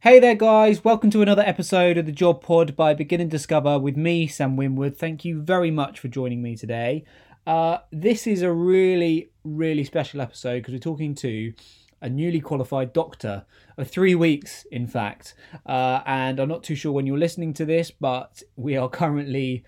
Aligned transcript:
Hey 0.00 0.20
there, 0.20 0.36
guys. 0.36 0.84
Welcome 0.84 1.10
to 1.10 1.22
another 1.22 1.42
episode 1.42 1.98
of 1.98 2.06
the 2.06 2.12
Job 2.12 2.40
Pod 2.40 2.76
by 2.76 2.94
Begin 2.94 3.20
and 3.20 3.28
Discover 3.28 3.80
with 3.80 3.96
me, 3.96 4.28
Sam 4.28 4.56
Winwood. 4.56 4.96
Thank 4.96 5.24
you 5.24 5.42
very 5.42 5.72
much 5.72 5.98
for 5.98 6.06
joining 6.06 6.40
me 6.40 6.54
today. 6.54 7.02
Uh, 7.44 7.78
this 7.90 8.24
is 8.28 8.42
a 8.42 8.52
really, 8.52 9.30
really 9.42 9.82
special 9.82 10.20
episode 10.20 10.60
because 10.60 10.72
we're 10.72 10.78
talking 10.78 11.16
to 11.16 11.52
a 12.00 12.08
newly 12.08 12.40
qualified 12.40 12.92
doctor 12.92 13.44
of 13.76 13.90
three 13.90 14.14
weeks, 14.14 14.64
in 14.70 14.86
fact. 14.86 15.34
Uh, 15.66 16.00
and 16.06 16.38
I'm 16.38 16.48
not 16.48 16.62
too 16.62 16.76
sure 16.76 16.92
when 16.92 17.08
you're 17.08 17.18
listening 17.18 17.52
to 17.54 17.64
this, 17.64 17.90
but 17.90 18.40
we 18.54 18.76
are 18.76 18.88
currently 18.88 19.64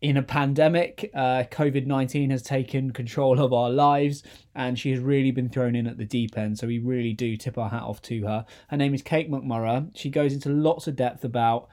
in 0.00 0.16
a 0.16 0.22
pandemic. 0.22 1.10
Uh, 1.14 1.44
COVID 1.50 1.86
19 1.86 2.30
has 2.30 2.42
taken 2.42 2.92
control 2.92 3.40
of 3.40 3.52
our 3.52 3.70
lives 3.70 4.22
and 4.54 4.78
she 4.78 4.90
has 4.90 5.00
really 5.00 5.30
been 5.30 5.48
thrown 5.48 5.76
in 5.76 5.86
at 5.86 5.98
the 5.98 6.04
deep 6.04 6.36
end. 6.36 6.58
So 6.58 6.66
we 6.66 6.78
really 6.78 7.12
do 7.12 7.36
tip 7.36 7.58
our 7.58 7.68
hat 7.68 7.82
off 7.82 8.00
to 8.02 8.26
her. 8.26 8.46
Her 8.68 8.76
name 8.76 8.94
is 8.94 9.02
Kate 9.02 9.30
McMurrugh. 9.30 9.90
She 9.94 10.10
goes 10.10 10.32
into 10.32 10.48
lots 10.48 10.86
of 10.86 10.96
depth 10.96 11.24
about 11.24 11.68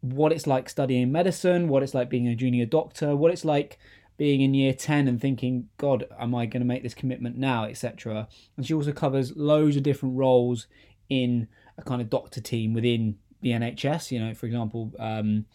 what 0.00 0.32
it's 0.32 0.46
like 0.46 0.68
studying 0.68 1.12
medicine, 1.12 1.68
what 1.68 1.82
it's 1.82 1.94
like 1.94 2.08
being 2.08 2.28
a 2.28 2.34
junior 2.34 2.66
doctor, 2.66 3.16
what 3.16 3.30
it's 3.30 3.44
like 3.44 3.78
being 4.16 4.42
in 4.42 4.52
year 4.52 4.74
10 4.74 5.08
and 5.08 5.18
thinking, 5.20 5.68
God, 5.78 6.06
am 6.18 6.34
I 6.34 6.44
going 6.44 6.60
to 6.60 6.66
make 6.66 6.82
this 6.82 6.94
commitment 6.94 7.38
now, 7.38 7.64
etc. 7.64 8.28
And 8.56 8.66
she 8.66 8.74
also 8.74 8.92
covers 8.92 9.34
loads 9.34 9.76
of 9.76 9.82
different 9.82 10.16
roles 10.16 10.66
in 11.08 11.48
a 11.78 11.82
kind 11.82 12.02
of 12.02 12.10
doctor 12.10 12.40
team 12.40 12.74
within 12.74 13.16
the 13.40 13.50
NHS. 13.50 14.10
You 14.10 14.20
know, 14.20 14.34
for 14.34 14.44
example, 14.44 14.92
um, 14.98 15.46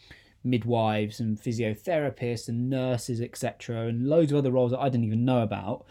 midwives 0.45 1.19
and 1.19 1.39
physiotherapists 1.39 2.47
and 2.47 2.69
nurses, 2.69 3.19
etc., 3.19 3.87
and 3.87 4.07
loads 4.07 4.31
of 4.31 4.37
other 4.37 4.51
roles 4.51 4.71
that 4.71 4.79
I 4.79 4.89
didn't 4.89 5.05
even 5.05 5.25
know 5.25 5.41
about. 5.41 5.85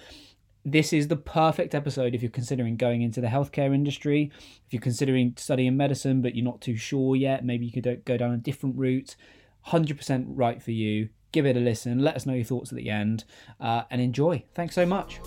This 0.65 0.95
is 0.95 1.09
the 1.09 1.17
perfect 1.17 1.75
episode 1.75 2.15
if 2.15 2.23
you're 2.23 2.31
considering 2.31 2.77
going 2.77 3.03
into 3.03 3.21
the 3.21 3.27
healthcare 3.27 3.75
industry, 3.75 4.31
if 4.67 4.73
you're 4.73 4.81
considering 4.81 5.35
studying 5.37 5.77
medicine 5.77 6.23
but 6.23 6.35
you're 6.35 6.45
not 6.45 6.63
too 6.63 6.77
sure 6.77 7.15
yet, 7.15 7.45
maybe 7.45 7.67
you 7.67 7.73
could 7.73 8.05
go 8.07 8.17
down 8.17 8.33
a 8.33 8.39
different 8.39 8.79
route. 8.79 9.15
100% 9.69 10.25
right 10.29 10.63
for 10.63 10.71
you. 10.71 11.09
Give 11.33 11.47
it 11.47 11.57
a 11.57 11.61
listen. 11.61 11.99
Let 11.99 12.17
us 12.17 12.27
know 12.27 12.35
your 12.35 12.45
thoughts 12.45 12.71
at 12.71 12.77
the 12.77 12.91
end 12.91 13.25
uh, 13.61 13.83
and 13.91 14.01
enjoy. 14.01 14.45
Thanks 14.55 14.75
so 14.75 14.87
much. 14.87 15.21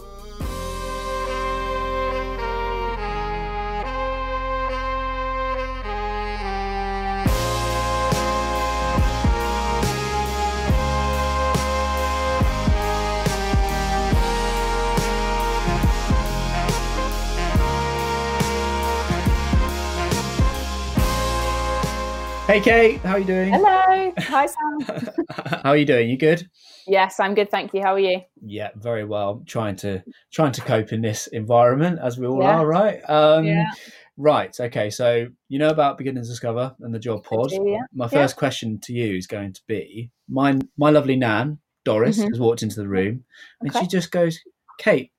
Hey 22.58 22.64
Kate, 22.64 23.00
how 23.02 23.12
are 23.12 23.20
you 23.20 23.26
doing? 23.26 23.54
Hello. 23.54 24.14
Hi 24.18 24.48
Sam. 24.48 25.14
how 25.64 25.70
are 25.70 25.78
you 25.78 25.86
doing? 25.86 26.10
You 26.10 26.18
good? 26.18 26.50
Yes, 26.88 27.20
I'm 27.20 27.36
good, 27.36 27.52
thank 27.52 27.72
you. 27.72 27.84
How 27.84 27.94
are 27.94 28.00
you? 28.00 28.22
Yeah, 28.42 28.70
very 28.76 29.06
well. 29.06 29.44
Trying 29.46 29.76
to 29.76 30.04
trying 30.34 30.54
to 30.54 30.62
cope 30.62 30.92
in 30.92 31.04
this 31.04 31.28
environment 31.28 32.00
as 32.02 32.18
we 32.18 32.26
all 32.26 32.42
yeah. 32.42 32.58
are, 32.58 32.66
right? 32.66 33.00
Um 33.08 33.46
yeah. 33.46 33.70
Right. 34.18 34.60
Okay. 34.60 34.90
So 34.90 35.28
you 35.50 35.60
know 35.60 35.70
about 35.70 36.00
Begin 36.00 36.18
and 36.18 36.26
Discover 36.26 36.76
and 36.80 36.92
the 36.96 36.98
Job 36.98 37.26
Pod. 37.26 37.52
Do, 37.52 37.64
yeah. 37.64 37.82
My 37.94 38.08
first 38.08 38.36
yeah. 38.36 38.40
question 38.40 38.80
to 38.86 38.92
you 38.92 39.16
is 39.16 39.28
going 39.28 39.54
to 39.54 39.62
be: 39.68 40.10
my 40.28 40.60
my 40.80 40.90
lovely 40.90 41.16
nan 41.16 41.60
Doris 41.86 42.18
mm-hmm. 42.18 42.30
has 42.30 42.40
walked 42.40 42.64
into 42.64 42.78
the 42.78 42.88
room, 42.88 43.24
and 43.62 43.70
okay. 43.70 43.82
she 43.82 43.88
just 43.88 44.10
goes, 44.10 44.40
"Kate, 44.80 45.12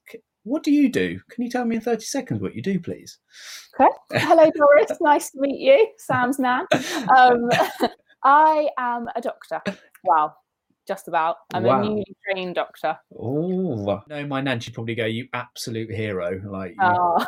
what 0.45 0.63
do 0.63 0.71
you 0.71 0.91
do? 0.91 1.21
Can 1.31 1.45
you 1.45 1.51
tell 1.51 1.65
me 1.65 1.77
in 1.77 1.83
30 1.83 2.05
seconds 2.05 2.41
what 2.41 2.55
you 2.55 2.63
do, 2.63 2.81
please? 2.81 3.19
Okay. 3.79 3.89
Hello, 4.13 4.51
Doris. 4.57 4.99
nice 5.01 5.31
to 5.31 5.41
meet 5.41 5.61
you. 5.61 5.89
Sam's 5.99 6.39
nan. 6.39 6.67
Um, 7.17 7.49
I 8.25 8.69
am 8.79 9.07
a 9.15 9.21
doctor. 9.21 9.63
Wow. 10.05 10.35
Just 10.87 11.07
about. 11.07 11.37
I'm 11.53 11.65
wow. 11.65 11.81
a 11.81 11.85
newly 11.85 12.17
trained 12.25 12.55
doctor. 12.55 12.97
Oh, 13.19 14.03
no, 14.09 14.27
my 14.27 14.41
nan, 14.41 14.61
she'd 14.61 14.73
probably 14.73 14.95
go, 14.95 15.05
You 15.05 15.29
absolute 15.35 15.91
hero. 15.91 16.41
Like, 16.51 16.75
oh. 16.81 17.27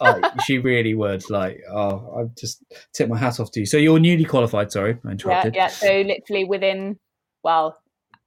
oh, 0.00 0.20
she 0.44 0.58
really 0.58 0.94
would. 0.94 1.28
Like, 1.30 1.60
oh, 1.70 2.18
I 2.18 2.24
just 2.36 2.64
tip 2.92 3.08
my 3.08 3.16
hat 3.16 3.38
off 3.38 3.52
to 3.52 3.60
you. 3.60 3.66
So 3.66 3.76
you're 3.76 4.00
newly 4.00 4.24
qualified. 4.24 4.72
Sorry, 4.72 4.98
I 5.06 5.10
interrupted. 5.10 5.54
Yeah, 5.54 5.64
yeah. 5.64 5.68
So 5.68 6.00
literally 6.00 6.44
within, 6.44 6.98
well, 7.44 7.78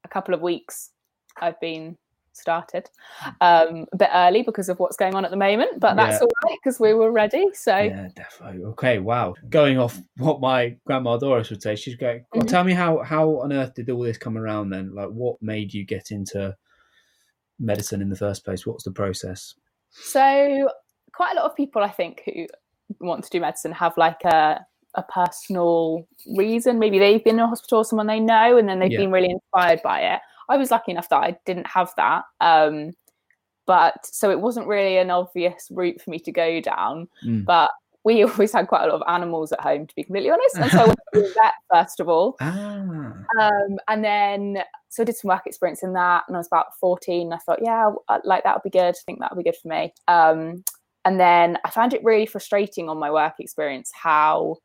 a 0.06 0.08
couple 0.08 0.34
of 0.34 0.42
weeks, 0.42 0.92
I've 1.42 1.59
been 1.59 1.98
started 2.40 2.90
um, 3.42 3.86
a 3.92 3.98
bit 3.98 4.10
early 4.14 4.44
because 4.44 4.70
of 4.70 4.80
what's 4.80 4.98
going 4.98 5.16
on 5.16 5.26
at 5.26 5.32
the 5.32 5.38
moment, 5.38 5.80
but 5.80 5.96
that's 5.96 6.14
yeah. 6.14 6.20
all 6.22 6.50
right 6.50 6.58
because 6.64 6.80
we 6.80 6.94
were 6.94 7.12
ready. 7.12 7.46
So 7.54 7.78
yeah, 7.78 8.10
definitely. 8.16 8.64
Okay, 8.66 9.00
wow. 9.00 9.36
Going 9.50 9.78
off 9.78 10.00
what 10.18 10.42
my 10.42 10.76
grandma 10.86 11.18
Doris 11.18 11.50
would 11.50 11.62
say, 11.62 11.76
she's 11.76 11.96
going. 11.96 12.26
Well, 12.34 12.42
mm-hmm. 12.42 12.50
tell 12.50 12.64
me 12.64 12.74
how 12.74 13.00
how 13.00 13.42
on 13.42 13.54
earth 13.54 13.74
did 13.76 13.90
all 13.90 14.02
this 14.02 14.18
come 14.18 14.38
around 14.38 14.70
then? 14.70 14.94
Like, 14.94 15.10
what 15.10 15.42
made 15.42 15.74
you 15.74 15.86
get 15.86 16.12
into 16.12 16.56
medicine 17.60 18.02
in 18.02 18.10
the 18.10 18.16
first 18.16 18.46
place? 18.46 18.66
What's 18.66 18.84
the 18.84 18.92
process? 18.92 19.54
So, 19.92 20.70
quite 21.14 21.34
a 21.34 21.36
lot 21.36 21.46
of 21.46 21.56
people, 21.56 21.82
I 21.82 21.90
think, 21.90 22.24
who 22.26 22.48
want 23.00 23.24
to 23.24 23.30
do 23.30 23.40
medicine 23.40 23.72
have 23.74 23.98
like 23.98 24.24
a 24.26 24.66
a 24.96 25.04
personal 25.04 26.08
reason. 26.36 26.80
Maybe 26.80 27.00
they've 27.00 27.24
been 27.24 27.36
in 27.36 27.42
a 27.42 27.48
hospital, 27.48 27.84
someone 27.84 28.08
they 28.08 28.20
know, 28.20 28.58
and 28.58 28.68
then 28.68 28.80
they've 28.80 28.92
yeah. 28.92 29.00
been 29.00 29.12
really 29.12 29.30
inspired 29.30 29.82
by 29.84 30.02
it. 30.02 30.20
I 30.50 30.58
was 30.58 30.72
lucky 30.72 30.92
enough 30.92 31.10
that 31.10 31.24
I 31.24 31.38
didn't 31.46 31.68
have 31.68 31.94
that. 31.98 32.24
Um, 32.42 32.92
but 33.66 34.04
so 34.04 34.32
it 34.32 34.42
wasn't 34.42 34.68
really 34.68 34.98
an 34.98 35.12
obvious 35.12 35.68
route 35.70 36.02
for 36.02 36.10
me 36.10 36.18
to 36.20 36.32
go 36.32 36.60
down. 36.60 37.08
Mm. 37.24 37.46
But 37.46 37.70
we 38.04 38.24
always 38.26 38.52
had 38.52 38.68
quite 38.68 38.84
a 38.84 38.88
lot 38.88 39.02
of 39.02 39.08
animals 39.08 39.52
at 39.52 39.62
home, 39.62 39.86
to 39.86 39.96
be 39.96 40.04
completely 40.04 40.32
honest. 40.32 40.58
And 40.58 40.72
so 40.72 40.80
I 40.80 40.86
went 40.88 41.00
to 41.14 41.22
vet 41.22 41.54
first 41.72 42.00
of 42.00 42.09
all. 42.09 42.36
Ah. 42.42 43.14
Um, 43.40 43.78
and 43.88 44.04
then, 44.04 44.64
so 44.90 45.04
I 45.04 45.06
did 45.06 45.16
some 45.16 45.30
work 45.30 45.46
experience 45.46 45.84
in 45.84 45.94
that. 45.94 46.24
And 46.28 46.36
I 46.36 46.40
was 46.40 46.48
about 46.48 46.78
14. 46.80 47.32
I 47.32 47.38
thought, 47.38 47.59
yeah, 47.62 47.92
like 48.24 48.44
that 48.44 48.56
would 48.56 48.70
be 48.72 48.78
good. 48.78 48.96
I 48.96 49.04
think 49.06 49.20
that 49.20 49.32
would 49.32 49.44
be 49.44 49.50
good 49.50 49.59
for 49.62 49.68
me. 49.68 49.94
Um, 50.08 50.64
and 51.06 51.20
then 51.20 51.58
I 51.64 51.70
found 51.70 51.94
it 51.94 52.04
really 52.04 52.26
frustrating 52.26 52.90
on 52.90 52.98
my 52.98 53.12
work 53.12 53.36
experience 53.40 53.92
how 53.94 54.58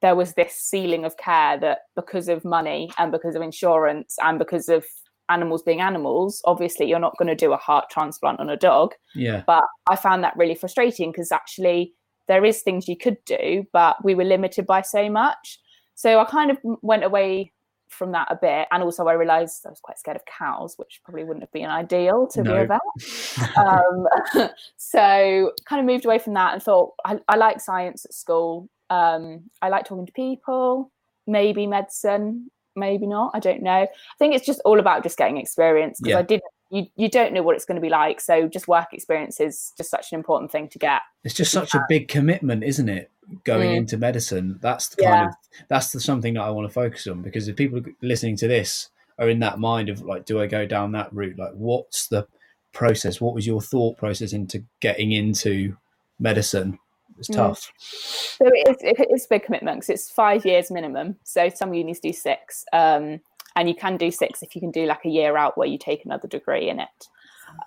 there 0.00 0.14
was 0.14 0.34
this 0.34 0.54
ceiling 0.54 1.04
of 1.04 1.16
care 1.16 1.58
that 1.58 1.80
because 1.96 2.28
of 2.28 2.44
money 2.44 2.90
and 2.98 3.10
because 3.10 3.34
of 3.34 3.42
insurance 3.42 4.16
and 4.22 4.38
because 4.38 4.68
of 4.68 4.84
animals 5.30 5.62
being 5.62 5.80
animals 5.80 6.40
obviously 6.46 6.88
you're 6.88 6.98
not 6.98 7.16
going 7.18 7.28
to 7.28 7.34
do 7.34 7.52
a 7.52 7.56
heart 7.56 7.90
transplant 7.90 8.40
on 8.40 8.48
a 8.48 8.56
dog. 8.56 8.94
Yeah. 9.14 9.42
But 9.46 9.64
i 9.88 9.96
found 9.96 10.24
that 10.24 10.36
really 10.36 10.54
frustrating 10.54 11.10
because 11.12 11.32
actually 11.32 11.92
there 12.28 12.44
is 12.44 12.62
things 12.62 12.88
you 12.88 12.96
could 12.96 13.18
do 13.24 13.64
but 13.72 13.96
we 14.04 14.14
were 14.14 14.24
limited 14.24 14.66
by 14.66 14.82
so 14.82 15.10
much. 15.10 15.58
So 15.94 16.18
i 16.20 16.24
kind 16.24 16.50
of 16.50 16.58
went 16.62 17.04
away 17.04 17.52
from 17.88 18.12
that 18.12 18.28
a 18.30 18.36
bit 18.36 18.68
and 18.70 18.82
also 18.82 19.06
i 19.06 19.14
realized 19.14 19.62
i 19.66 19.70
was 19.70 19.80
quite 19.80 19.98
scared 19.98 20.16
of 20.16 20.22
cows 20.26 20.74
which 20.76 21.00
probably 21.04 21.24
wouldn't 21.24 21.42
have 21.42 21.52
been 21.52 21.70
ideal 21.70 22.26
to 22.26 22.42
no. 22.42 22.52
be 22.52 22.60
a 22.60 22.66
vet 22.66 23.56
um, 23.56 24.50
so 24.76 25.52
kind 25.64 25.80
of 25.80 25.86
moved 25.86 26.04
away 26.04 26.18
from 26.18 26.34
that 26.34 26.52
and 26.52 26.62
thought 26.62 26.92
I, 27.06 27.18
I 27.28 27.36
like 27.36 27.60
science 27.60 28.04
at 28.04 28.12
school 28.12 28.68
um, 28.90 29.50
I 29.60 29.68
like 29.68 29.84
talking 29.86 30.06
to 30.06 30.12
people, 30.12 30.90
maybe 31.26 31.66
medicine, 31.66 32.50
maybe 32.76 33.06
not. 33.06 33.32
I 33.34 33.40
don't 33.40 33.62
know. 33.62 33.70
I 33.70 33.88
think 34.18 34.34
it's 34.34 34.46
just 34.46 34.60
all 34.64 34.80
about 34.80 35.02
just 35.02 35.18
getting 35.18 35.36
experience 35.36 36.00
because 36.00 36.12
yeah. 36.12 36.18
I 36.18 36.22
didn't. 36.22 36.44
You, 36.70 36.86
you 36.96 37.08
don't 37.08 37.32
know 37.32 37.42
what 37.42 37.56
it's 37.56 37.64
going 37.64 37.76
to 37.76 37.82
be 37.82 37.88
like, 37.88 38.20
so 38.20 38.46
just 38.46 38.68
work 38.68 38.88
experience 38.92 39.40
is 39.40 39.72
just 39.78 39.90
such 39.90 40.12
an 40.12 40.18
important 40.18 40.52
thing 40.52 40.68
to 40.68 40.78
get. 40.78 41.00
It's 41.24 41.34
just 41.34 41.50
such 41.50 41.74
a 41.74 41.82
big 41.88 42.08
commitment, 42.08 42.62
isn't 42.62 42.90
it? 42.90 43.10
Going 43.44 43.70
mm. 43.70 43.76
into 43.76 43.96
medicine, 43.96 44.58
that's 44.60 44.88
the 44.88 45.02
kind 45.02 45.14
yeah. 45.14 45.28
of 45.28 45.34
that's 45.68 45.92
the 45.92 46.00
something 46.00 46.34
that 46.34 46.42
I 46.42 46.50
want 46.50 46.68
to 46.68 46.72
focus 46.72 47.06
on 47.06 47.22
because 47.22 47.48
if 47.48 47.56
people 47.56 47.80
listening 48.02 48.36
to 48.36 48.48
this 48.48 48.90
are 49.18 49.28
in 49.28 49.40
that 49.40 49.58
mind 49.58 49.88
of 49.88 50.02
like, 50.02 50.24
do 50.24 50.40
I 50.40 50.46
go 50.46 50.66
down 50.66 50.92
that 50.92 51.12
route? 51.12 51.38
Like, 51.38 51.52
what's 51.52 52.06
the 52.06 52.26
process? 52.72 53.20
What 53.20 53.34
was 53.34 53.46
your 53.46 53.60
thought 53.60 53.96
process 53.96 54.32
into 54.32 54.64
getting 54.80 55.12
into 55.12 55.76
medicine? 56.18 56.78
It's 57.18 57.28
mm. 57.28 57.34
tough. 57.34 57.72
So 57.78 58.46
it 58.46 58.68
is, 58.68 58.76
it 58.80 59.10
is 59.10 59.24
a 59.24 59.28
big 59.28 59.44
commitment 59.44 59.78
because 59.78 59.90
it's 59.90 60.10
five 60.10 60.44
years 60.46 60.70
minimum. 60.70 61.16
So 61.24 61.48
some 61.48 61.74
unis 61.74 62.00
do 62.00 62.12
six, 62.12 62.64
um, 62.72 63.20
and 63.56 63.68
you 63.68 63.74
can 63.74 63.96
do 63.96 64.10
six 64.10 64.42
if 64.42 64.54
you 64.54 64.60
can 64.60 64.70
do 64.70 64.86
like 64.86 65.04
a 65.04 65.08
year 65.08 65.36
out 65.36 65.58
where 65.58 65.68
you 65.68 65.78
take 65.78 66.04
another 66.04 66.28
degree 66.28 66.68
in 66.68 66.80
it. 66.80 67.08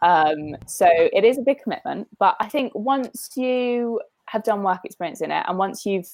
Um, 0.02 0.56
so 0.66 0.88
it 0.88 1.24
is 1.24 1.38
a 1.38 1.42
big 1.42 1.62
commitment, 1.62 2.08
but 2.18 2.36
I 2.40 2.48
think 2.48 2.74
once 2.76 3.32
you 3.36 4.00
have 4.28 4.44
done 4.44 4.64
work 4.64 4.82
experience 4.86 5.22
in 5.22 5.32
it, 5.32 5.44
and 5.48 5.58
once 5.58 5.86
you've 5.86 6.10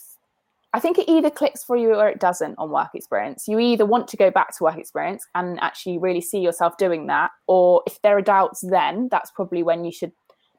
I 0.74 0.80
think 0.80 1.00
it 1.00 1.10
either 1.10 1.30
clicks 1.30 1.64
for 1.64 1.78
you 1.78 1.96
or 1.96 2.08
it 2.10 2.20
doesn't 2.20 2.56
on 2.58 2.70
work 2.70 2.90
experience. 2.94 3.48
You 3.48 3.58
either 3.58 3.86
want 3.86 4.08
to 4.10 4.18
go 4.18 4.30
back 4.30 4.56
to 4.58 4.64
work 4.66 4.78
experience 4.78 5.26
and 5.34 5.60
actually 5.62 5.98
really 5.98 6.22
see 6.22 6.40
yourself 6.40 6.78
doing 6.78 7.08
that, 7.08 7.32
or 7.48 7.84
if 7.88 8.02
there 8.02 8.18
are 8.18 8.22
doubts, 8.22 8.62
then 8.62 9.08
that's 9.10 9.32
probably 9.32 9.64
when 9.64 9.86
you 9.86 9.92
should 9.92 10.12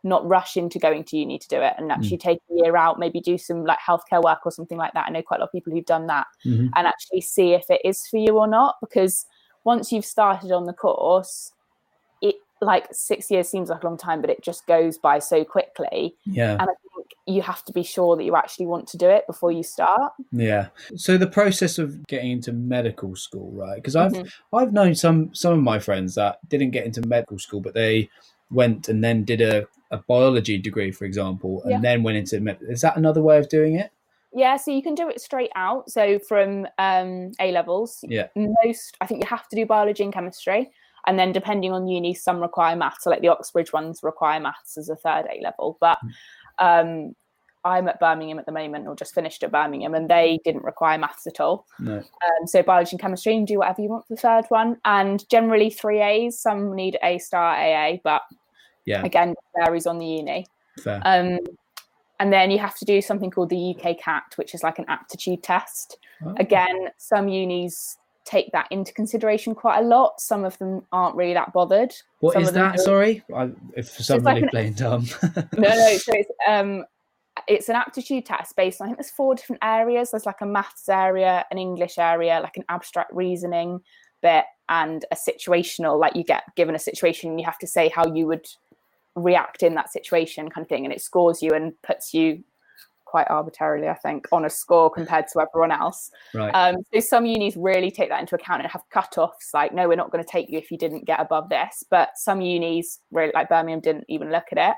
not 0.05 0.27
rush 0.27 0.57
into 0.57 0.79
going 0.79 1.05
to 1.05 1.17
uni 1.17 1.39
to 1.39 1.49
do 1.49 1.61
it 1.61 1.75
and 1.77 1.91
actually 1.91 2.19
mm. 2.19 2.23
take 2.23 2.39
a 2.51 2.55
year 2.55 2.77
out, 2.77 2.99
maybe 2.99 3.21
do 3.21 3.37
some 3.37 3.65
like 3.65 3.79
healthcare 3.87 4.23
work 4.23 4.41
or 4.45 4.53
something 4.53 4.79
like 4.79 4.93
that. 4.95 5.07
I 5.09 5.11
know 5.11 5.23
quite 5.23 5.39
a 5.39 5.41
lot 5.41 5.49
of 5.49 5.53
people 5.53 5.73
who've 5.73 5.85
done 5.85 6.07
that 6.07 6.27
mm-hmm. 6.45 6.69
and 6.75 6.87
actually 6.87 7.21
see 7.21 7.53
if 7.53 7.65
it 7.69 7.81
is 7.85 8.07
for 8.07 8.19
you 8.19 8.39
or 8.39 8.47
not. 8.47 8.77
Because 8.81 9.27
once 9.65 9.93
you've 9.93 10.05
started 10.05 10.53
on 10.53 10.65
the 10.65 10.73
course, 10.73 11.53
it 12.23 12.37
like 12.61 12.87
six 12.93 13.31
years 13.31 13.49
seems 13.49 13.69
like 13.69 13.83
a 13.83 13.87
long 13.87 13.99
time, 13.99 14.21
but 14.21 14.31
it 14.31 14.43
just 14.43 14.67
goes 14.67 14.99
by 14.99 15.19
so 15.19 15.45
quickly. 15.45 16.15
Yeah. 16.25 16.53
And 16.53 16.63
I 16.63 16.67
think 16.67 17.11
you 17.27 17.43
have 17.43 17.65
to 17.65 17.73
be 17.73 17.83
sure 17.83 18.17
that 18.17 18.25
you 18.25 18.37
actually 18.37 18.67
want 18.67 18.87
to 18.89 18.97
do 18.97 19.09
it 19.09 19.27
before 19.27 19.53
you 19.53 19.63
start. 19.63 20.13
Yeah. 20.33 20.69
So 20.97 21.19
the 21.19 21.27
process 21.27 21.79
of 21.79 22.07
getting 22.07 22.31
into 22.31 22.53
medical 22.53 23.17
school, 23.17 23.51
right? 23.53 23.77
Because 23.77 23.97
I've 23.97 24.13
Mm-hmm. 24.13 24.57
I've 24.57 24.73
known 24.73 24.95
some 24.95 25.35
some 25.35 25.53
of 25.53 25.61
my 25.61 25.79
friends 25.79 26.15
that 26.15 26.39
didn't 26.49 26.71
get 26.71 26.87
into 26.87 27.07
medical 27.07 27.39
school, 27.39 27.61
but 27.61 27.75
they 27.75 28.09
went 28.51 28.89
and 28.89 29.03
then 29.03 29.25
did 29.25 29.41
a, 29.41 29.67
a 29.91 29.99
biology 30.09 30.59
degree, 30.59 30.91
for 30.91 31.05
example, 31.05 31.63
and 31.63 31.73
Yeah. 31.73 31.81
then 31.81 32.03
went 32.03 32.17
into 32.17 32.41
med- 32.41 32.59
is 32.63 32.81
that 32.83 32.97
another 32.97 33.23
way 33.23 33.39
of 33.39 33.49
doing 33.49 33.75
it? 33.77 33.91
Yeah, 34.33 34.57
so 34.57 34.71
you 34.71 34.83
can 34.83 34.95
do 34.95 35.09
it 35.09 35.21
straight 35.21 35.51
out. 35.57 35.91
So 35.91 36.19
from 36.19 36.67
um, 36.79 37.33
A 37.41 37.51
levels, 37.53 38.05
Yeah. 38.09 38.29
most 38.37 38.97
I 39.01 39.07
think 39.07 39.23
you 39.23 39.29
have 39.29 39.49
to 39.49 39.57
do 39.57 39.65
biology 39.65 40.05
and 40.05 40.13
chemistry, 40.13 40.71
and 41.07 41.19
then 41.19 41.33
depending 41.33 41.73
on 41.73 41.89
uni, 41.89 42.13
some 42.13 42.41
require 42.41 42.77
maths. 42.77 43.05
So 43.05 43.11
like 43.11 43.23
the 43.23 43.29
Oxbridge 43.29 43.73
ones 43.73 44.01
require 44.03 44.39
maths 44.41 44.77
as 44.77 44.91
a 44.91 44.97
third 44.97 45.25
A 45.31 45.43
level. 45.43 45.79
But 45.81 45.99
um, 46.59 47.15
I'm 47.65 47.89
at 47.89 48.01
Birmingham 48.01 48.39
at 48.39 48.47
the 48.47 48.53
moment, 48.53 48.87
or 48.87 48.95
just 48.97 49.15
finished 49.15 49.43
at 49.43 49.53
Birmingham, 49.53 49.95
and 49.95 50.09
they 50.09 50.39
didn't 50.45 50.65
require 50.65 50.99
maths 50.99 51.27
at 51.27 51.41
all. 51.41 51.67
No. 51.79 51.97
Um, 51.99 52.47
so 52.47 52.63
biology 52.63 52.93
and 52.93 53.01
chemistry, 53.01 53.37
and 53.37 53.47
do 53.47 53.59
whatever 53.59 53.83
you 53.83 53.89
want 53.89 54.07
for 54.07 54.15
the 54.15 54.21
third 54.21 54.45
one. 54.49 54.79
And 54.85 55.29
generally 55.29 55.71
three 55.71 56.01
A's. 56.01 56.39
Some 56.41 56.75
need 56.75 56.99
A 57.03 57.19
star, 57.19 57.55
AA, 57.55 57.99
but 58.05 58.23
Yeah. 58.85 59.03
again 59.05 59.35
varies 59.57 59.87
on 59.87 59.99
the 59.99 60.07
uni. 60.07 60.47
Fair. 60.83 61.01
Um, 61.05 61.39
and 62.21 62.33
then 62.33 62.51
you 62.51 62.59
have 62.59 62.77
to 62.79 62.85
do 62.85 63.01
something 63.01 63.31
called 63.31 63.49
the 63.51 63.75
UK 63.77 63.95
CAT, 63.99 64.25
which 64.37 64.55
is 64.55 64.63
like 64.63 64.79
an 64.79 64.85
aptitude 64.89 65.43
test. 65.43 65.99
Oh. 66.25 66.35
Again, 66.39 66.89
some 66.97 67.29
unis 67.29 67.97
take 68.25 68.51
that 68.53 68.67
into 68.71 68.93
consideration 68.93 69.55
quite 69.55 69.79
a 69.79 69.83
lot. 69.83 70.21
Some 70.21 70.45
of 70.45 70.59
them 70.59 70.83
aren't 70.93 71.17
really 71.17 71.33
that 71.35 71.53
bothered. 71.53 71.95
What 72.21 72.35
some 72.35 72.43
is 72.43 72.53
that? 72.53 72.79
Sorry, 72.81 73.23
I, 73.35 73.51
if 73.77 73.89
for 73.91 74.03
somebody 74.03 74.43
an- 74.43 74.49
playing 74.49 74.73
dumb. 74.75 75.07
No, 75.57 75.69
no. 75.69 75.97
So 75.97 76.13
it's 76.15 76.31
um, 76.47 76.85
it's 77.49 77.69
an 77.69 77.77
aptitude 77.77 78.27
test 78.27 78.55
based 78.57 78.81
on 78.81 78.87
I 78.87 78.89
think 78.89 78.99
there's 78.99 79.11
four 79.11 79.35
different 79.35 79.63
areas. 79.65 80.11
There's 80.11 80.27
like 80.27 80.41
a 80.41 80.47
maths 80.47 80.89
area, 80.89 81.45
an 81.51 81.59
English 81.59 81.99
area, 81.99 82.41
like 82.43 82.57
an 82.57 82.65
abstract 82.69 83.13
reasoning 83.13 83.81
bit, 84.23 84.45
and 84.69 85.05
a 85.11 85.17
situational. 85.17 85.99
Like 85.99 86.15
you 86.15 86.25
get 86.25 86.45
given 86.57 86.75
a 86.75 86.79
situation, 86.79 87.31
and 87.31 87.41
you 87.41 87.47
have 87.47 87.59
to 87.59 87.67
say 87.67 87.89
how 87.89 88.07
you 88.07 88.27
would 88.27 88.47
react 89.17 89.63
in 89.63 89.75
that 89.75 89.91
situation, 89.91 90.49
kind 90.51 90.65
of 90.65 90.69
thing, 90.69 90.85
and 90.85 90.93
it 90.93 91.01
scores 91.01 91.43
you 91.43 91.51
and 91.51 91.73
puts 91.83 92.15
you 92.15 92.45
quite 93.09 93.27
arbitrarily, 93.31 93.89
I 93.89 93.95
think, 93.95 94.27
on 94.33 94.45
a 94.45 94.51
score 94.51 94.91
compared 94.91 95.29
to 95.33 95.41
everyone 95.41 95.73
else. 95.73 96.11
right. 96.35 96.51
Um, 96.51 96.77
so 96.93 97.01
some 97.01 97.25
unis 97.25 97.57
really 97.57 97.91
take 97.91 98.11
that 98.11 98.21
into 98.21 98.35
account 98.35 98.61
and 98.63 98.71
have 98.71 98.83
cut-offs 98.91 99.55
like, 99.55 99.73
no, 99.73 99.89
we're 99.89 99.97
not 99.97 100.13
going 100.13 100.23
to 100.23 100.31
take 100.31 100.51
you 100.51 100.59
if 100.59 100.71
you 100.71 100.77
didn't 100.77 101.07
get 101.07 101.19
above 101.19 101.49
this. 101.49 101.83
But 101.91 102.11
some 102.17 102.43
unis, 102.43 103.01
really 103.11 103.33
like 103.35 103.49
Birmingham, 103.49 103.81
didn't 103.81 104.05
even 104.09 104.31
look 104.31 104.45
at 104.53 104.59
it. 104.59 104.77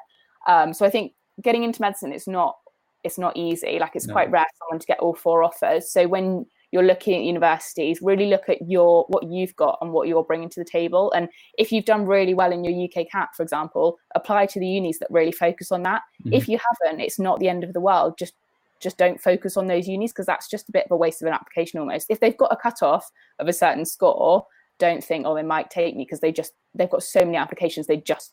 Um, 0.51 0.73
so 0.73 0.87
I 0.87 0.91
think 0.91 1.13
getting 1.43 1.65
into 1.65 1.83
medicine 1.83 2.13
is 2.13 2.27
not 2.29 2.57
it's 3.05 3.19
not 3.19 3.37
easy. 3.37 3.79
Like 3.79 3.97
it's 3.97 4.07
No. 4.07 4.13
quite 4.15 4.31
rare 4.31 4.45
for 4.45 4.65
someone 4.67 4.79
to 4.81 4.87
get 4.87 4.99
all 5.01 5.15
four 5.15 5.43
offers. 5.43 5.91
So 5.91 6.07
when 6.07 6.47
you're 6.73 6.85
looking 6.85 7.15
at 7.17 7.23
universities, 7.23 8.01
really 8.01 8.27
look 8.27 8.49
at 8.49 8.59
your 8.69 9.05
what 9.09 9.25
you've 9.31 9.57
got 9.57 9.79
and 9.81 9.93
what 9.93 10.07
you're 10.07 10.23
bringing 10.25 10.49
to 10.51 10.61
the 10.61 10.65
table. 10.71 11.11
And 11.13 11.29
if 11.59 11.73
you've 11.73 11.85
done 11.85 12.07
really 12.07 12.35
well 12.35 12.53
in 12.53 12.63
your 12.63 12.73
UK 12.73 13.07
CAT, 13.11 13.31
for 13.37 13.43
example, 13.43 13.99
apply 14.15 14.47
to 14.47 14.61
the 14.61 14.67
unis 14.67 14.99
that 15.01 15.09
really 15.11 15.33
focus 15.33 15.73
on 15.73 15.83
that. 15.83 16.03
Mhm. 16.25 16.35
If 16.35 16.49
you 16.49 16.59
haven't, 16.83 17.01
it's 17.01 17.19
not 17.19 17.41
the 17.41 17.49
end 17.49 17.65
of 17.65 17.73
the 17.73 17.81
world. 17.81 18.15
Just 18.19 18.35
just 18.79 18.97
don't 18.97 19.21
focus 19.21 19.59
on 19.59 19.67
those 19.67 19.87
unis 19.87 20.11
because 20.11 20.25
that's 20.25 20.49
just 20.49 20.67
a 20.71 20.73
bit 20.73 20.87
of 20.87 20.91
a 20.91 20.97
waste 20.97 21.21
of 21.21 21.29
an 21.29 21.35
application 21.35 21.79
almost. 21.81 22.07
If 22.09 22.21
they've 22.21 22.37
got 22.37 22.51
a 22.51 22.57
cutoff 22.57 23.11
of 23.39 23.47
a 23.47 23.53
certain 23.53 23.85
score, 23.85 24.47
don't 24.79 25.05
think, 25.05 25.27
oh, 25.27 25.35
they 25.35 25.43
might 25.43 25.69
take 25.69 25.95
me 25.95 26.05
because 26.05 26.21
they 26.21 26.33
just 26.33 26.55
they've 26.75 26.89
got 26.89 27.03
so 27.03 27.23
many 27.23 27.37
applications, 27.37 27.87
they 27.89 27.99
just 27.99 28.33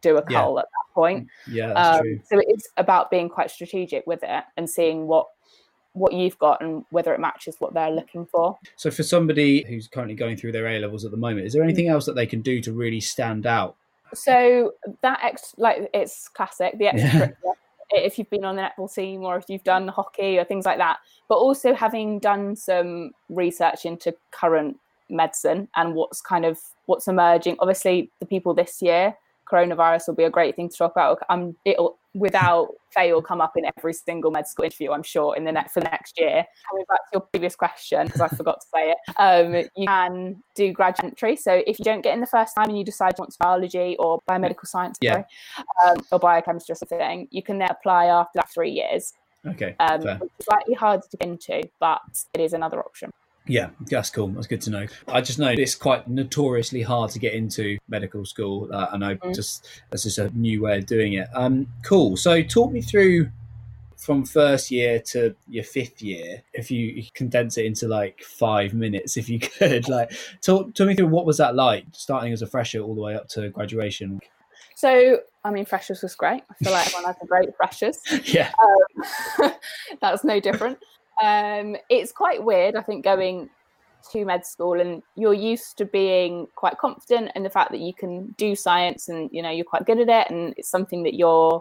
do 0.00 0.16
a 0.18 0.24
Yeah. 0.28 0.48
at 0.48 0.54
that 0.54 0.94
point. 0.94 1.28
yeah, 1.48 1.72
that's 1.72 1.98
Um, 1.98 2.02
true. 2.02 2.20
so 2.24 2.40
it's 2.46 2.68
about 2.76 3.10
being 3.10 3.28
quite 3.28 3.50
strategic 3.50 4.06
with 4.06 4.22
it 4.22 4.44
and 4.56 4.68
seeing 4.68 5.06
what 5.06 5.26
what 5.92 6.12
you've 6.12 6.38
got 6.38 6.60
and 6.60 6.84
whether 6.90 7.14
it 7.14 7.20
matches 7.20 7.56
what 7.58 7.72
they're 7.72 7.90
looking 7.90 8.26
for. 8.26 8.58
So 8.76 8.90
for 8.90 9.02
somebody 9.02 9.64
who's 9.66 9.88
currently 9.88 10.14
going 10.14 10.36
through 10.36 10.52
their 10.52 10.66
A 10.66 10.78
levels 10.78 11.06
at 11.06 11.10
the 11.10 11.16
moment, 11.16 11.46
is 11.46 11.54
there 11.54 11.62
anything 11.62 11.88
else 11.88 12.04
that 12.04 12.14
they 12.14 12.26
can 12.26 12.42
do 12.42 12.60
to 12.60 12.72
really 12.72 13.00
stand 13.00 13.46
out? 13.46 13.76
So 14.12 14.74
that 15.00 15.20
ex 15.22 15.54
like 15.56 15.88
it's 15.94 16.28
classic, 16.28 16.76
the 16.78 16.84
Yeah. 16.94 17.28
If 17.90 18.18
you've 18.18 18.28
been 18.28 18.44
on 18.44 18.56
the 18.56 18.62
netball 18.62 18.92
team 18.92 19.22
or 19.22 19.36
if 19.36 19.44
you've 19.48 19.62
done 19.64 19.86
hockey 19.88 20.38
or 20.38 20.44
things 20.44 20.66
like 20.66 20.78
that, 20.78 20.98
but 21.28 21.36
also 21.36 21.72
having 21.72 22.18
done 22.18 22.56
some 22.56 23.12
research 23.28 23.86
into 23.86 24.14
current 24.32 24.78
medicine 25.08 25.68
and 25.76 25.94
what's 25.94 26.20
kind 26.20 26.44
of 26.44 26.58
what's 26.86 27.06
emerging. 27.08 27.56
Obviously, 27.60 28.10
the 28.18 28.26
people 28.26 28.54
this 28.54 28.82
year, 28.82 29.16
coronavirus 29.50 30.08
will 30.08 30.14
be 30.14 30.24
a 30.24 30.30
great 30.30 30.56
thing 30.56 30.68
to 30.68 30.76
talk 30.76 30.92
about. 30.92 31.18
Um, 31.28 31.56
it'll 31.64 31.98
without 32.14 32.68
fail 32.94 33.20
come 33.20 33.42
up 33.42 33.58
in 33.58 33.64
every 33.76 33.92
single 33.92 34.30
med 34.30 34.46
school 34.46 34.64
interview, 34.64 34.90
I'm 34.90 35.02
sure, 35.02 35.36
in 35.36 35.44
the 35.44 35.52
next 35.52 35.72
for 35.72 35.80
the 35.80 35.88
next 35.90 36.18
year. 36.18 36.44
Coming 36.70 36.84
back 36.88 36.98
to 37.00 37.08
your 37.14 37.20
previous 37.20 37.54
question, 37.54 38.06
because 38.06 38.22
I 38.22 38.28
forgot 38.28 38.60
to 38.62 38.66
say 38.74 38.92
it, 38.92 38.98
um, 39.18 39.54
you 39.76 39.86
can 39.86 40.42
do 40.54 40.72
graduate 40.72 41.12
entry. 41.12 41.36
So 41.36 41.62
if 41.66 41.78
you 41.78 41.84
don't 41.84 42.00
get 42.00 42.14
in 42.14 42.20
the 42.20 42.26
first 42.26 42.54
time 42.54 42.68
and 42.70 42.78
you 42.78 42.84
decide 42.84 43.14
you 43.18 43.22
want 43.22 43.32
to 43.32 43.38
biology 43.38 43.96
or 43.98 44.22
biomedical 44.28 44.66
science, 44.66 44.96
Yeah. 45.00 45.12
sorry, 45.12 45.24
um, 45.86 45.96
or 46.10 46.18
biochemistry 46.18 46.72
or 46.72 46.76
something, 46.76 47.28
you 47.30 47.42
can 47.42 47.58
then 47.58 47.68
apply 47.70 48.06
after 48.06 48.38
that 48.38 48.48
three 48.50 48.70
years. 48.70 49.12
Okay, 49.46 49.76
Um, 49.78 50.02
fair. 50.02 50.16
which 50.16 50.30
is 50.38 50.46
slightly 50.46 50.74
harder 50.74 51.02
to 51.10 51.16
get 51.18 51.28
into, 51.28 51.62
but 51.78 52.00
it 52.34 52.40
is 52.40 52.52
another 52.54 52.80
option. 52.80 53.12
Yeah, 53.48 53.70
that's 53.88 54.10
cool. 54.10 54.28
That's 54.28 54.46
good 54.46 54.60
to 54.62 54.70
know. 54.70 54.86
I 55.08 55.20
just 55.20 55.38
know 55.38 55.50
it's 55.56 55.74
quite 55.76 56.08
notoriously 56.08 56.82
hard 56.82 57.10
to 57.12 57.18
get 57.18 57.34
into 57.34 57.78
medical 57.88 58.24
school. 58.24 58.68
Uh, 58.72 58.88
I 58.92 58.96
know 58.96 59.16
Mm. 59.16 59.34
just 59.34 59.66
that's 59.90 60.02
just 60.02 60.18
a 60.18 60.30
new 60.36 60.62
way 60.62 60.78
of 60.78 60.86
doing 60.86 61.14
it. 61.14 61.28
Um, 61.34 61.68
cool. 61.84 62.16
So 62.16 62.42
talk 62.42 62.72
me 62.72 62.82
through 62.82 63.30
from 63.96 64.24
first 64.24 64.70
year 64.70 65.00
to 65.00 65.34
your 65.48 65.64
fifth 65.64 66.02
year, 66.02 66.42
if 66.52 66.70
you, 66.70 67.02
condense 67.14 67.56
it 67.56 67.64
into 67.66 67.88
like 67.88 68.22
five 68.22 68.74
minutes, 68.74 69.16
if 69.16 69.28
you 69.28 69.38
could. 69.58 69.88
Like, 69.88 70.12
talk, 70.42 70.74
talk 70.74 70.86
me 70.86 70.94
through 70.94 71.08
what 71.08 71.24
was 71.26 71.38
that 71.38 71.54
like, 71.54 71.86
starting 71.92 72.32
as 72.32 72.42
a 72.42 72.46
fresher 72.46 72.80
all 72.80 72.94
the 72.94 73.00
way 73.00 73.14
up 73.14 73.28
to 73.30 73.48
graduation. 73.48 74.20
So, 74.74 75.20
I 75.44 75.50
mean, 75.50 75.64
freshers 75.64 76.02
was 76.02 76.14
great. 76.14 76.42
I 76.50 76.54
feel 76.62 76.72
like 76.72 76.86
everyone 76.88 77.04
has 77.06 77.16
a 77.22 77.26
great 77.26 77.56
freshers. 77.56 77.98
yeah, 78.24 78.52
Um, 78.62 79.52
that's 80.00 80.22
no 80.24 80.38
different. 80.40 80.78
Um, 81.22 81.76
it's 81.88 82.12
quite 82.12 82.42
weird, 82.42 82.76
I 82.76 82.82
think, 82.82 83.04
going 83.04 83.48
to 84.12 84.24
med 84.24 84.46
school 84.46 84.80
and 84.80 85.02
you're 85.16 85.34
used 85.34 85.76
to 85.78 85.84
being 85.84 86.46
quite 86.54 86.78
confident 86.78 87.30
in 87.34 87.42
the 87.42 87.50
fact 87.50 87.72
that 87.72 87.80
you 87.80 87.92
can 87.92 88.26
do 88.38 88.54
science 88.54 89.08
and 89.08 89.28
you 89.32 89.42
know 89.42 89.50
you're 89.50 89.64
quite 89.64 89.84
good 89.84 89.98
at 89.98 90.08
it 90.08 90.30
and 90.32 90.54
it's 90.56 90.68
something 90.68 91.02
that 91.02 91.14
you're 91.14 91.60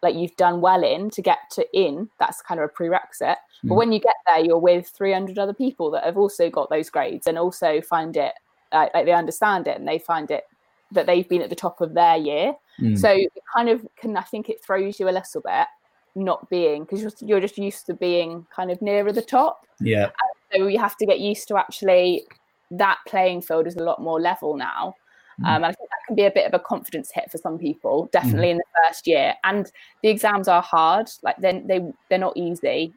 like 0.00 0.14
you've 0.14 0.36
done 0.36 0.60
well 0.60 0.84
in 0.84 1.10
to 1.10 1.20
get 1.20 1.38
to 1.50 1.66
in 1.76 2.08
that's 2.20 2.40
kind 2.40 2.60
of 2.60 2.64
a 2.66 2.68
prerequisite 2.68 3.36
but 3.64 3.74
Mm. 3.74 3.76
when 3.78 3.92
you 3.92 3.98
get 3.98 4.14
there 4.28 4.38
you're 4.44 4.58
with 4.58 4.86
300 4.90 5.40
other 5.40 5.54
people 5.54 5.90
that 5.90 6.04
have 6.04 6.16
also 6.16 6.48
got 6.48 6.70
those 6.70 6.88
grades 6.88 7.26
and 7.26 7.36
also 7.36 7.80
find 7.80 8.16
it 8.16 8.32
uh, 8.70 8.86
like 8.94 9.04
they 9.06 9.12
understand 9.12 9.66
it 9.66 9.76
and 9.76 9.88
they 9.88 9.98
find 9.98 10.30
it 10.30 10.44
that 10.92 11.06
they've 11.06 11.28
been 11.28 11.42
at 11.42 11.50
the 11.50 11.56
top 11.56 11.80
of 11.80 11.94
their 11.94 12.16
year 12.16 12.54
Mm. 12.80 12.96
so 12.96 13.08
it 13.10 13.32
kind 13.52 13.68
of 13.68 13.84
can 13.96 14.16
i 14.16 14.22
think 14.22 14.48
it 14.48 14.62
throws 14.64 15.00
you 15.00 15.08
a 15.08 15.10
little 15.10 15.40
bit 15.40 15.66
not 16.14 16.48
being 16.50 16.84
because 16.84 17.02
you're, 17.02 17.12
you're 17.20 17.40
just 17.40 17.58
used 17.58 17.86
to 17.86 17.94
being 17.94 18.46
kind 18.54 18.70
of 18.70 18.80
nearer 18.82 19.12
the 19.12 19.22
top. 19.22 19.66
Yeah, 19.80 20.10
so 20.52 20.66
you 20.66 20.78
have 20.78 20.96
to 20.98 21.06
get 21.06 21.20
used 21.20 21.48
to 21.48 21.56
actually 21.56 22.24
that 22.70 22.98
playing 23.06 23.42
field 23.42 23.66
is 23.66 23.76
a 23.76 23.82
lot 23.82 24.00
more 24.00 24.20
level 24.20 24.56
now. 24.56 24.94
Mm. 25.40 25.46
um, 25.46 25.54
and 25.56 25.66
i 25.66 25.72
think 25.72 25.88
that 25.88 26.06
can 26.06 26.14
be 26.14 26.24
a 26.24 26.30
bit 26.30 26.46
of 26.46 26.52
a 26.52 26.58
confidence 26.58 27.10
hit 27.10 27.30
for 27.30 27.38
some 27.38 27.58
people 27.58 28.10
definitely 28.12 28.50
in 28.50 28.58
the 28.58 28.64
first 28.84 29.06
year. 29.06 29.34
And 29.44 29.72
the 30.02 30.10
exams 30.10 30.46
are 30.46 30.60
hard 30.60 31.08
like 31.22 31.36
then 31.38 31.66
they 31.66 31.80
they're 32.08 32.18
not 32.18 32.36
easy 32.36 32.92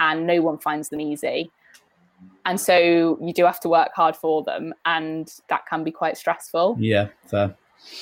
and 0.00 0.26
no 0.26 0.42
one 0.42 0.58
finds 0.58 0.88
them 0.88 1.00
easy. 1.00 1.50
And 2.44 2.60
so 2.60 3.18
you 3.20 3.32
do 3.32 3.44
have 3.44 3.60
to 3.60 3.68
work 3.68 3.90
hard 3.94 4.16
for 4.16 4.42
them 4.42 4.74
and 4.84 5.32
that 5.48 5.66
can 5.66 5.84
be 5.84 5.90
quite 5.90 6.16
stressful. 6.16 6.76
Yeah, 6.78 7.08
fair. 7.26 7.54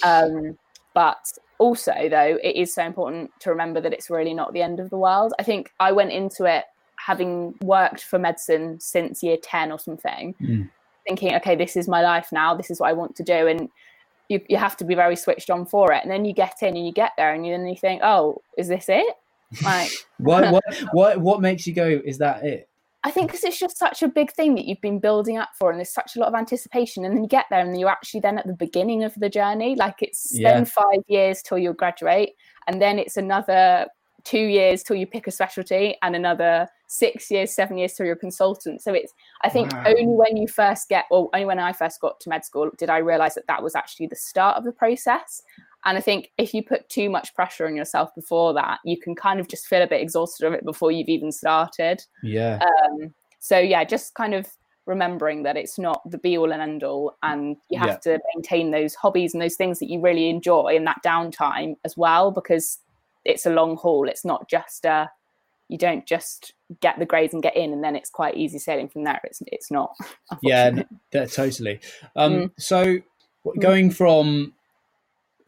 um, 0.02 0.56
but 0.94 1.32
also, 1.58 1.92
though, 2.10 2.38
it 2.42 2.56
is 2.56 2.74
so 2.74 2.84
important 2.84 3.30
to 3.40 3.50
remember 3.50 3.80
that 3.80 3.92
it's 3.92 4.10
really 4.10 4.34
not 4.34 4.52
the 4.52 4.62
end 4.62 4.80
of 4.80 4.90
the 4.90 4.96
world. 4.96 5.32
I 5.38 5.42
think 5.42 5.72
I 5.80 5.92
went 5.92 6.12
into 6.12 6.44
it 6.44 6.64
having 6.96 7.54
worked 7.62 8.02
for 8.04 8.18
medicine 8.18 8.80
since 8.80 9.22
year 9.22 9.36
10 9.42 9.72
or 9.72 9.78
something, 9.78 10.34
Mm. 10.40 10.70
thinking, 11.06 11.34
okay, 11.34 11.54
this 11.54 11.76
is 11.76 11.88
my 11.88 12.02
life 12.02 12.28
now, 12.32 12.54
this 12.54 12.70
is 12.70 12.80
what 12.80 12.88
I 12.88 12.92
want 12.92 13.14
to 13.16 13.22
do. 13.22 13.46
And 13.46 13.68
you, 14.28 14.40
you 14.48 14.56
have 14.56 14.76
to 14.78 14.84
be 14.84 14.94
very 14.94 15.16
switched 15.16 15.50
on 15.50 15.66
for 15.66 15.92
it. 15.92 16.02
And 16.02 16.10
then 16.10 16.24
you 16.24 16.32
get 16.32 16.62
in 16.62 16.76
and 16.76 16.86
you 16.86 16.92
get 16.92 17.12
there 17.16 17.34
and 17.34 17.46
you, 17.46 17.52
then 17.56 17.66
you 17.66 17.76
think, 17.76 18.00
oh, 18.02 18.40
is 18.56 18.68
this 18.68 18.86
it? 18.88 19.14
Like, 19.62 19.90
What, 20.18 20.50
what, 20.50 20.64
what, 20.92 21.20
what 21.20 21.40
makes 21.40 21.66
you 21.66 21.74
go, 21.74 22.00
is 22.04 22.18
that 22.18 22.44
it? 22.44 22.68
I 23.04 23.10
think 23.10 23.28
because 23.28 23.44
it's 23.44 23.58
just 23.58 23.76
such 23.76 24.02
a 24.02 24.08
big 24.08 24.32
thing 24.32 24.54
that 24.54 24.64
you've 24.64 24.80
been 24.80 24.98
building 24.98 25.36
up 25.36 25.50
for, 25.58 25.70
and 25.70 25.78
there's 25.78 25.92
such 25.92 26.16
a 26.16 26.20
lot 26.20 26.28
of 26.28 26.34
anticipation, 26.34 27.04
and 27.04 27.14
then 27.14 27.22
you 27.22 27.28
get 27.28 27.44
there, 27.50 27.60
and 27.60 27.78
you're 27.78 27.90
actually 27.90 28.20
then 28.20 28.38
at 28.38 28.46
the 28.46 28.54
beginning 28.54 29.04
of 29.04 29.14
the 29.16 29.28
journey. 29.28 29.76
Like 29.76 30.00
it's 30.00 30.30
Yeah. 30.32 30.54
then 30.54 30.64
five 30.64 31.02
years 31.06 31.42
till 31.42 31.58
you 31.58 31.74
graduate, 31.74 32.30
and 32.66 32.80
then 32.80 32.98
it's 32.98 33.18
another 33.18 33.86
two 34.24 34.38
years 34.38 34.82
till 34.82 34.96
you 34.96 35.06
pick 35.06 35.26
a 35.26 35.30
specialty 35.30 35.96
and 36.02 36.16
another 36.16 36.66
six 36.88 37.30
years 37.30 37.54
seven 37.54 37.76
years 37.76 37.92
till 37.94 38.06
you're 38.06 38.14
a 38.14 38.18
consultant 38.18 38.80
so 38.80 38.92
it's 38.92 39.12
i 39.42 39.48
think 39.48 39.72
wow. 39.72 39.84
only 39.86 40.06
when 40.06 40.36
you 40.36 40.46
first 40.46 40.88
get 40.88 41.04
or 41.10 41.28
only 41.34 41.44
when 41.44 41.58
i 41.58 41.72
first 41.72 42.00
got 42.00 42.18
to 42.20 42.28
med 42.28 42.44
school 42.44 42.70
did 42.78 42.88
i 42.88 42.98
realize 42.98 43.34
that 43.34 43.46
that 43.48 43.62
was 43.62 43.74
actually 43.74 44.06
the 44.06 44.16
start 44.16 44.56
of 44.56 44.64
the 44.64 44.72
process 44.72 45.42
and 45.84 45.98
i 45.98 46.00
think 46.00 46.30
if 46.38 46.54
you 46.54 46.62
put 46.62 46.88
too 46.88 47.08
much 47.10 47.34
pressure 47.34 47.66
on 47.66 47.76
yourself 47.76 48.14
before 48.14 48.52
that 48.54 48.78
you 48.84 48.98
can 48.98 49.14
kind 49.14 49.40
of 49.40 49.48
just 49.48 49.66
feel 49.66 49.82
a 49.82 49.86
bit 49.86 50.00
exhausted 50.00 50.46
of 50.46 50.52
it 50.52 50.64
before 50.64 50.90
you've 50.90 51.08
even 51.08 51.32
started 51.32 52.02
yeah 52.22 52.58
um, 52.62 53.14
so 53.40 53.58
yeah 53.58 53.84
just 53.84 54.14
kind 54.14 54.34
of 54.34 54.48
remembering 54.86 55.44
that 55.44 55.56
it's 55.56 55.78
not 55.78 56.02
the 56.10 56.18
be 56.18 56.36
all 56.36 56.52
and 56.52 56.60
end 56.60 56.82
all 56.82 57.16
and 57.22 57.56
you 57.70 57.78
have 57.78 57.88
yeah. 58.04 58.16
to 58.16 58.20
maintain 58.34 58.70
those 58.70 58.94
hobbies 58.94 59.32
and 59.32 59.42
those 59.42 59.56
things 59.56 59.78
that 59.78 59.88
you 59.88 60.00
really 60.00 60.28
enjoy 60.28 60.74
in 60.74 60.84
that 60.84 61.00
downtime 61.04 61.74
as 61.84 61.96
well 61.96 62.30
because 62.30 62.78
it's 63.24 63.46
a 63.46 63.50
long 63.50 63.76
haul 63.76 64.08
it's 64.08 64.24
not 64.24 64.48
just 64.48 64.84
a 64.84 65.10
you 65.68 65.78
don't 65.78 66.06
just 66.06 66.52
get 66.80 66.98
the 66.98 67.06
grades 67.06 67.32
and 67.32 67.42
get 67.42 67.56
in 67.56 67.72
and 67.72 67.82
then 67.82 67.96
it's 67.96 68.10
quite 68.10 68.36
easy 68.36 68.58
sailing 68.58 68.88
from 68.88 69.04
there 69.04 69.20
it's 69.24 69.40
it's 69.46 69.70
not 69.70 69.94
yeah 70.42 70.70
totally 71.26 71.80
um 72.16 72.32
mm. 72.32 72.50
so 72.58 72.84
mm. 72.84 73.60
going 73.60 73.90
from 73.90 74.52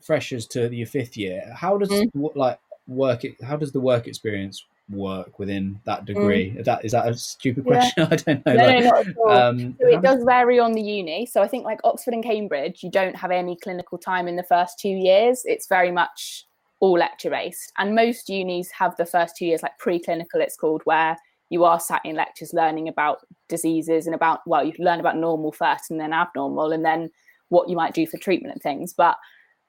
freshers 0.07 0.47
to 0.47 0.75
your 0.75 0.87
fifth 0.87 1.17
year 1.17 1.43
how 1.55 1.77
does 1.77 1.89
mm. 1.89 2.37
like 2.37 2.59
work 2.87 3.23
how 3.45 3.57
does 3.57 3.73
the 3.73 3.81
work 3.81 4.07
experience 4.07 4.65
work 4.91 5.39
within 5.39 5.81
that 5.85 6.03
mm. 6.03 6.07
degree? 6.07 6.51
Mm. 6.51 6.61
Is 6.61 6.67
that 6.67 6.85
is 6.85 6.93
that 6.93 7.09
a 7.09 7.15
stupid 7.15 7.65
question? 7.65 7.93
Yeah. 7.97 8.09
I 8.11 8.17
don't 8.17 8.47
know. 8.47 8.55
No, 8.55 8.67
like, 8.67 8.85
no, 8.85 8.91
not 8.91 9.07
at 9.07 9.17
all. 9.17 9.31
Um, 9.31 9.77
so 9.81 9.89
it 9.89 10.03
does 10.03 10.25
vary 10.25 10.59
on 10.59 10.73
the 10.73 10.83
uni. 10.83 11.27
So 11.27 11.43
I 11.43 11.49
think 11.49 11.65
like 11.65 11.81
Oxford 11.85 12.15
and 12.15 12.25
Cambridge, 12.25 12.83
you 12.83 12.91
don't 12.91 13.17
have 13.17 13.31
any 13.31 13.57
clinical 13.57 13.99
time 13.99 14.29
in 14.29 14.37
the 14.37 14.43
first 14.43 14.79
two 14.79 14.89
years. 14.89 15.43
It's 15.45 15.67
very 15.67 15.91
much 15.91 16.45
all 16.81 16.99
lecture 16.99 17.31
based, 17.31 17.73
and 17.79 17.95
most 17.95 18.29
unis 18.29 18.71
have 18.71 18.97
the 18.97 19.07
first 19.07 19.37
two 19.37 19.47
years 19.47 19.63
like 19.63 19.79
preclinical. 19.79 20.37
It's 20.37 20.57
called 20.57 20.83
where 20.85 21.17
you 21.49 21.65
are 21.65 21.79
sat 21.79 22.03
in 22.05 22.17
lectures 22.17 22.53
learning 22.53 22.89
about 22.89 23.21
diseases 23.49 24.07
and 24.07 24.15
about 24.15 24.41
well, 24.47 24.65
you 24.65 24.73
learn 24.79 25.01
about 25.01 25.17
normal 25.17 25.53
first 25.53 25.91
and 25.91 26.01
then 26.01 26.13
abnormal, 26.13 26.73
and 26.73 26.85
then 26.85 27.11
what 27.49 27.69
you 27.69 27.77
might 27.77 27.95
do 27.95 28.07
for 28.07 28.19
treatment 28.19 28.53
and 28.53 28.63
things. 28.63 28.93
But 28.93 29.17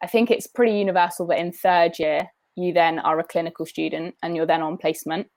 I 0.02 0.08
think 0.08 0.30
it's 0.30 0.48
pretty 0.48 0.78
universal 0.78 1.28
that 1.28 1.40
in 1.40 1.52
third 1.52 2.00
year 2.00 2.30
you 2.56 2.74
then 2.74 3.00
are 3.00 3.20
a 3.20 3.24
clinical 3.24 3.66
student 3.66 4.16
and 4.22 4.36
you're 4.36 4.46
then 4.46 4.62
on 4.62 4.78
placement. 4.78 5.28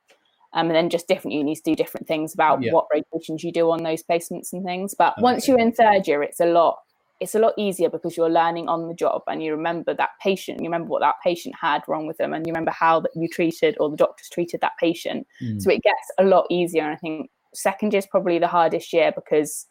Um, 0.52 0.66
and 0.66 0.74
then 0.74 0.90
just 0.90 1.06
different 1.06 1.34
unis 1.34 1.60
do 1.60 1.76
different 1.76 2.08
things 2.08 2.34
about 2.34 2.60
yeah. 2.60 2.72
what 2.72 2.86
rotations 2.92 3.44
you 3.44 3.52
do 3.52 3.70
on 3.70 3.84
those 3.84 4.02
placements 4.02 4.52
and 4.52 4.64
things. 4.64 4.96
But 4.98 5.12
okay. 5.12 5.22
once 5.22 5.46
you're 5.46 5.60
in 5.60 5.70
third 5.72 6.08
year, 6.08 6.24
it's 6.24 6.40
a 6.40 6.46
lot. 6.46 6.78
It's 7.20 7.36
a 7.36 7.38
lot 7.38 7.52
easier 7.56 7.88
because 7.88 8.16
you're 8.16 8.30
learning 8.30 8.68
on 8.68 8.88
the 8.88 8.94
job 8.94 9.22
and 9.28 9.42
you 9.42 9.52
remember 9.52 9.94
that 9.94 10.08
patient. 10.20 10.58
You 10.58 10.64
remember 10.64 10.88
what 10.88 11.02
that 11.02 11.16
patient 11.22 11.54
had 11.60 11.82
wrong 11.86 12.08
with 12.08 12.16
them, 12.16 12.32
and 12.32 12.46
you 12.46 12.52
remember 12.52 12.72
how 12.72 12.98
that 12.98 13.12
you 13.14 13.28
treated 13.28 13.76
or 13.78 13.90
the 13.90 13.96
doctors 13.96 14.28
treated 14.28 14.60
that 14.62 14.72
patient. 14.80 15.24
Mm. 15.40 15.62
So 15.62 15.70
it 15.70 15.82
gets 15.82 16.10
a 16.18 16.24
lot 16.24 16.46
easier. 16.50 16.82
And 16.82 16.94
I 16.94 16.96
think 16.96 17.30
second 17.54 17.92
year 17.92 17.98
is 17.98 18.06
probably 18.06 18.40
the 18.40 18.48
hardest 18.48 18.92
year 18.92 19.12
because 19.14 19.66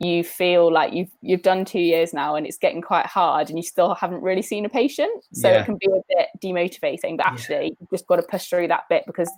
you 0.00 0.24
feel 0.24 0.72
like 0.72 0.94
you've 0.94 1.10
you've 1.20 1.42
done 1.42 1.64
two 1.64 1.78
years 1.78 2.12
now 2.14 2.34
and 2.34 2.46
it's 2.46 2.56
getting 2.56 2.80
quite 2.80 3.06
hard 3.06 3.48
and 3.50 3.58
you 3.58 3.62
still 3.62 3.94
haven't 3.94 4.22
really 4.22 4.42
seen 4.42 4.64
a 4.64 4.68
patient 4.68 5.24
so 5.32 5.48
yeah. 5.48 5.60
it 5.60 5.66
can 5.66 5.76
be 5.76 5.86
a 5.86 6.16
bit 6.16 6.28
demotivating 6.42 7.16
but 7.18 7.26
actually 7.26 7.66
yeah. 7.66 7.74
you've 7.78 7.90
just 7.90 8.06
got 8.06 8.16
to 8.16 8.22
push 8.22 8.48
through 8.48 8.66
that 8.66 8.84
bit 8.88 9.04
because 9.06 9.30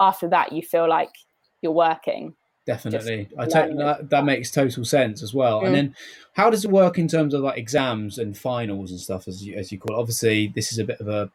after 0.00 0.26
that 0.28 0.52
you 0.52 0.62
feel 0.62 0.88
like 0.88 1.10
you're 1.60 1.72
working 1.72 2.34
definitely 2.64 3.28
i 3.38 3.44
take 3.44 3.76
that, 3.76 4.08
that 4.08 4.24
makes 4.24 4.50
total 4.50 4.84
sense 4.84 5.22
as 5.22 5.34
well 5.34 5.60
mm. 5.60 5.66
and 5.66 5.74
then 5.74 5.94
how 6.32 6.48
does 6.48 6.64
it 6.64 6.70
work 6.70 6.98
in 6.98 7.06
terms 7.06 7.34
of 7.34 7.42
like 7.42 7.58
exams 7.58 8.18
and 8.18 8.36
finals 8.36 8.90
and 8.90 8.98
stuff 8.98 9.28
as 9.28 9.46
you 9.46 9.54
as 9.54 9.70
you 9.70 9.78
call 9.78 9.96
it 9.96 10.00
obviously 10.00 10.50
this 10.54 10.72
is 10.72 10.78
a 10.78 10.84
bit 10.84 10.98
of 10.98 11.08
a, 11.08 11.30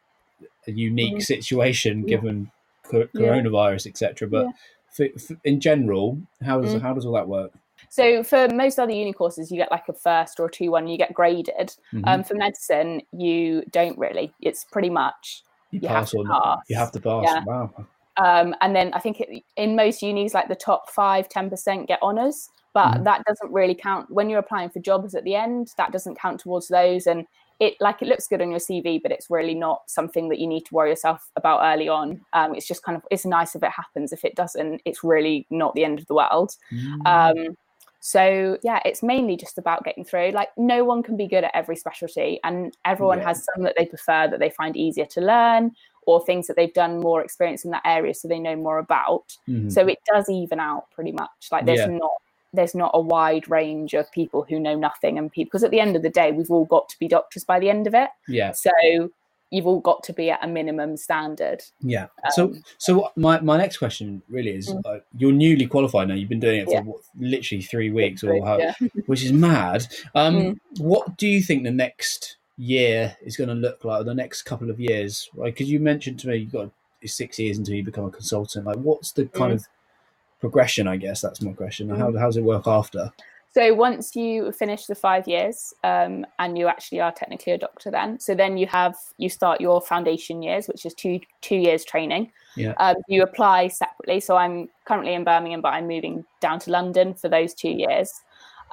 a 0.68 0.72
unique 0.72 1.18
mm. 1.18 1.22
situation 1.22 2.00
yeah. 2.00 2.18
given 2.18 2.52
coronavirus 2.84 3.88
etc 3.88 4.28
but 4.28 4.48
for, 4.92 5.08
for, 5.18 5.38
in 5.46 5.62
general 5.62 6.20
how 6.44 6.60
does 6.60 6.74
mm. 6.74 6.82
how 6.82 6.94
does 6.94 7.06
all 7.06 7.14
that 7.14 7.28
work 7.28 7.52
so 7.92 8.24
for 8.24 8.48
most 8.48 8.80
other 8.80 8.94
uni 8.94 9.12
courses, 9.12 9.52
you 9.52 9.58
get 9.58 9.70
like 9.70 9.90
a 9.90 9.94
first 9.94 10.40
or 10.40 10.46
a 10.46 10.50
two 10.50 10.72
one, 10.72 10.88
you 10.88 10.98
get 10.98 11.14
graded. 11.14 11.76
Mm-hmm. 11.94 12.04
Um, 12.06 12.24
for 12.24 12.36
medicine, 12.36 13.02
you 13.12 13.64
don't 13.70 13.98
really. 13.98 14.34
It's 14.40 14.64
pretty 14.64 14.90
much 14.90 15.44
you, 15.72 15.82
you 15.82 15.90
pass 15.90 16.14
have 16.14 16.24
to 16.24 16.30
pass. 16.30 16.58
You 16.70 16.78
have 16.78 16.92
to 16.94 17.02
pass. 17.02 17.24
Yeah. 17.26 17.44
Wow. 17.46 17.86
Um, 18.16 18.56
and 18.62 18.74
then 18.74 18.94
I 18.94 19.00
think 19.00 19.20
it, 19.20 19.44
in 19.58 19.76
most 19.76 20.02
unis, 20.02 20.34
like 20.34 20.48
the 20.48 20.56
top 20.56 20.90
five, 20.90 21.28
10% 21.28 21.86
get 21.86 22.02
honours, 22.02 22.50
but 22.74 22.94
mm. 22.94 23.04
that 23.04 23.26
doesn't 23.26 23.52
really 23.52 23.76
count 23.76 24.10
when 24.10 24.30
you're 24.30 24.40
applying 24.40 24.70
for 24.70 24.80
jobs 24.80 25.14
at 25.14 25.26
the 25.26 25.36
end. 25.36 25.74
That 25.76 25.92
doesn't 25.92 26.18
count 26.18 26.40
towards 26.40 26.70
those. 26.70 27.08
And 27.08 27.28
it 27.60 27.76
like 27.82 28.02
it 28.02 28.08
looks 28.08 28.26
good 28.26 28.42
on 28.42 28.52
your 28.52 28.60
CV, 28.62 29.02
but 29.04 29.12
it's 29.12 29.30
really 29.30 29.54
not 29.54 29.82
something 29.88 30.30
that 30.30 30.40
you 30.40 30.48
need 30.48 30.66
to 30.68 30.74
worry 30.74 30.92
yourself 30.92 31.30
about 31.36 31.60
early 31.62 31.90
on. 31.90 32.22
Um, 32.32 32.56
it's 32.56 32.68
just 32.70 32.84
kind 32.84 32.96
of 32.96 33.04
it's 33.12 33.26
nice 33.26 33.54
if 33.54 33.64
it 33.64 33.72
happens. 33.72 34.14
If 34.14 34.24
it 34.24 34.36
doesn't, 34.36 34.82
it's 34.86 35.04
really 35.04 35.46
not 35.50 35.76
the 35.76 35.84
end 35.84 36.00
of 36.00 36.08
the 36.08 36.16
world. 36.16 36.56
Mm. 36.72 37.06
Um, 37.06 37.58
so 38.04 38.58
yeah, 38.64 38.80
it's 38.84 39.04
mainly 39.04 39.38
just 39.38 39.60
about 39.60 39.86
getting 39.86 40.04
through. 40.04 40.32
Like 40.32 40.50
no 40.58 40.84
one 40.84 41.04
can 41.04 41.16
be 41.16 41.28
good 41.28 41.44
at 41.44 41.52
every 41.54 41.76
specialty, 41.76 42.40
and 42.44 42.76
everyone 42.84 43.20
yeah. 43.20 43.28
has 43.28 43.46
some 43.54 43.64
that 43.64 43.76
they 43.78 43.86
prefer 43.86 44.28
that 44.28 44.40
they 44.40 44.50
find 44.50 44.76
easier 44.76 45.06
to 45.06 45.22
learn, 45.22 45.76
or 46.08 46.26
things 46.26 46.48
that 46.48 46.56
they've 46.56 46.74
done 46.74 47.00
more 47.00 47.24
experience 47.24 47.64
in 47.64 47.70
that 47.72 47.84
area, 47.86 48.16
so 48.16 48.28
they 48.28 48.40
know 48.40 48.56
more 48.56 48.80
about. 48.80 49.38
Mm-hmm. 49.48 49.70
So 49.70 49.88
it 49.88 50.00
does 50.12 50.28
even 50.30 50.60
out 50.60 50.90
pretty 50.90 51.12
much. 51.12 51.30
Like 51.52 51.68
there's 51.68 51.80
yeah. 51.80 51.98
not 51.98 52.12
there's 52.54 52.74
not 52.74 52.90
a 52.96 53.00
wide 53.00 53.48
range 53.50 53.94
of 53.94 54.12
people 54.12 54.46
who 54.50 54.60
know 54.60 54.76
nothing 54.76 55.20
and 55.20 55.32
people 55.32 55.50
because 55.50 55.64
at 55.64 55.70
the 55.72 55.80
end 55.80 55.96
of 55.96 56.02
the 56.02 56.10
day 56.10 56.32
we've 56.32 56.52
all 56.52 56.66
got 56.66 56.90
to 56.90 57.00
be 57.00 57.08
doctors 57.08 57.46
by 57.46 57.60
the 57.62 57.70
end 57.70 57.88
of 57.88 57.94
it 57.94 58.10
yeah 58.28 58.52
so 58.52 59.10
you've 59.52 59.68
all 59.68 59.82
got 59.82 60.02
to 60.04 60.14
be 60.14 60.32
at 60.32 60.44
a 60.44 60.48
minimum 60.48 60.98
standard. 60.98 61.62
Yeah. 61.82 62.08
Um, 62.24 62.32
so, 62.32 62.56
so 62.78 63.10
my, 63.16 63.40
my 63.42 63.58
next 63.58 63.78
question 63.78 64.22
really 64.30 64.52
is: 64.52 64.70
mm. 64.70 64.82
uh, 64.86 65.02
you're 65.18 65.32
newly 65.32 65.68
qualified 65.68 66.08
now. 66.08 66.16
You've 66.16 66.30
been 66.30 66.40
doing 66.40 66.62
it 66.62 66.66
for 66.66 66.74
yeah. 66.74 66.82
what, 66.82 67.02
literally 67.20 67.62
three 67.62 67.92
weeks, 67.92 68.24
or 68.24 68.44
how, 68.44 68.58
yeah. 68.58 68.74
which 69.06 69.24
is 69.24 69.34
mad. 69.34 69.86
Um, 70.16 70.36
mm. 70.36 70.60
What 70.80 71.18
do 71.18 71.28
you 71.28 71.44
think 71.44 71.64
the 71.64 71.72
next 71.72 72.38
year 72.58 73.16
is 73.22 73.38
going 73.38 73.50
to 73.50 73.56
look 73.56 73.84
like? 73.84 74.02
Or 74.02 74.04
the 74.04 74.16
next 74.16 74.44
couple 74.44 74.70
of 74.70 74.80
years, 74.80 75.30
right? 75.36 75.54
Because 75.54 75.70
you 75.70 75.80
mentioned 75.80 76.20
to 76.22 76.30
me 76.30 76.38
you've 76.38 76.52
got 76.52 76.72
six 77.06 77.38
years 77.38 77.58
until 77.58 77.76
you 77.76 77.84
become 77.84 78.06
a 78.06 78.12
consultant. 78.12 78.66
Like, 78.66 78.78
what's 78.78 79.12
the 79.12 79.26
kind 79.26 79.52
mm. 79.52 79.56
of 79.56 79.68
progression? 80.40 80.88
I 80.88 80.96
guess 80.96 81.22
that's 81.22 81.42
my 81.42 81.54
question. 81.54 81.90
How, 81.90 82.10
mm. 82.10 82.20
how 82.20 82.28
does 82.28 82.38
it 82.38 82.44
work 82.44 82.68
after? 82.68 83.12
So 83.54 83.74
once 83.74 84.16
you 84.16 84.52
finish 84.54 84.86
the 84.86 84.96
five 84.96 85.28
years, 85.28 85.74
um, 85.84 86.26
and 86.40 86.58
you 86.58 86.68
actually 86.68 87.02
are 87.02 87.12
technically 87.12 87.52
a 87.52 87.58
doctor, 87.58 87.92
then 87.92 88.18
so 88.20 88.34
then 88.34 88.58
you 88.58 88.66
have 88.68 88.96
you 89.18 89.30
start 89.30 89.60
your 89.60 89.82
foundation 89.82 90.42
years, 90.42 90.68
which 90.68 90.86
is 90.86 90.94
two 90.94 91.20
two 91.42 91.58
years 91.58 91.84
training. 91.84 92.32
Yeah. 92.56 92.74
Um, 92.78 92.96
you 93.08 93.24
apply 93.24 93.68
separately. 93.68 94.22
So 94.22 94.38
I'm 94.38 94.70
currently 94.86 95.14
in 95.14 95.26
Birmingham, 95.26 95.62
but 95.62 95.74
I'm 95.74 95.88
moving 95.88 96.24
down 96.40 96.60
to 96.60 96.72
London 96.72 97.14
for 97.14 97.28
those 97.28 97.54
two 97.54 97.70
years. 97.70 98.22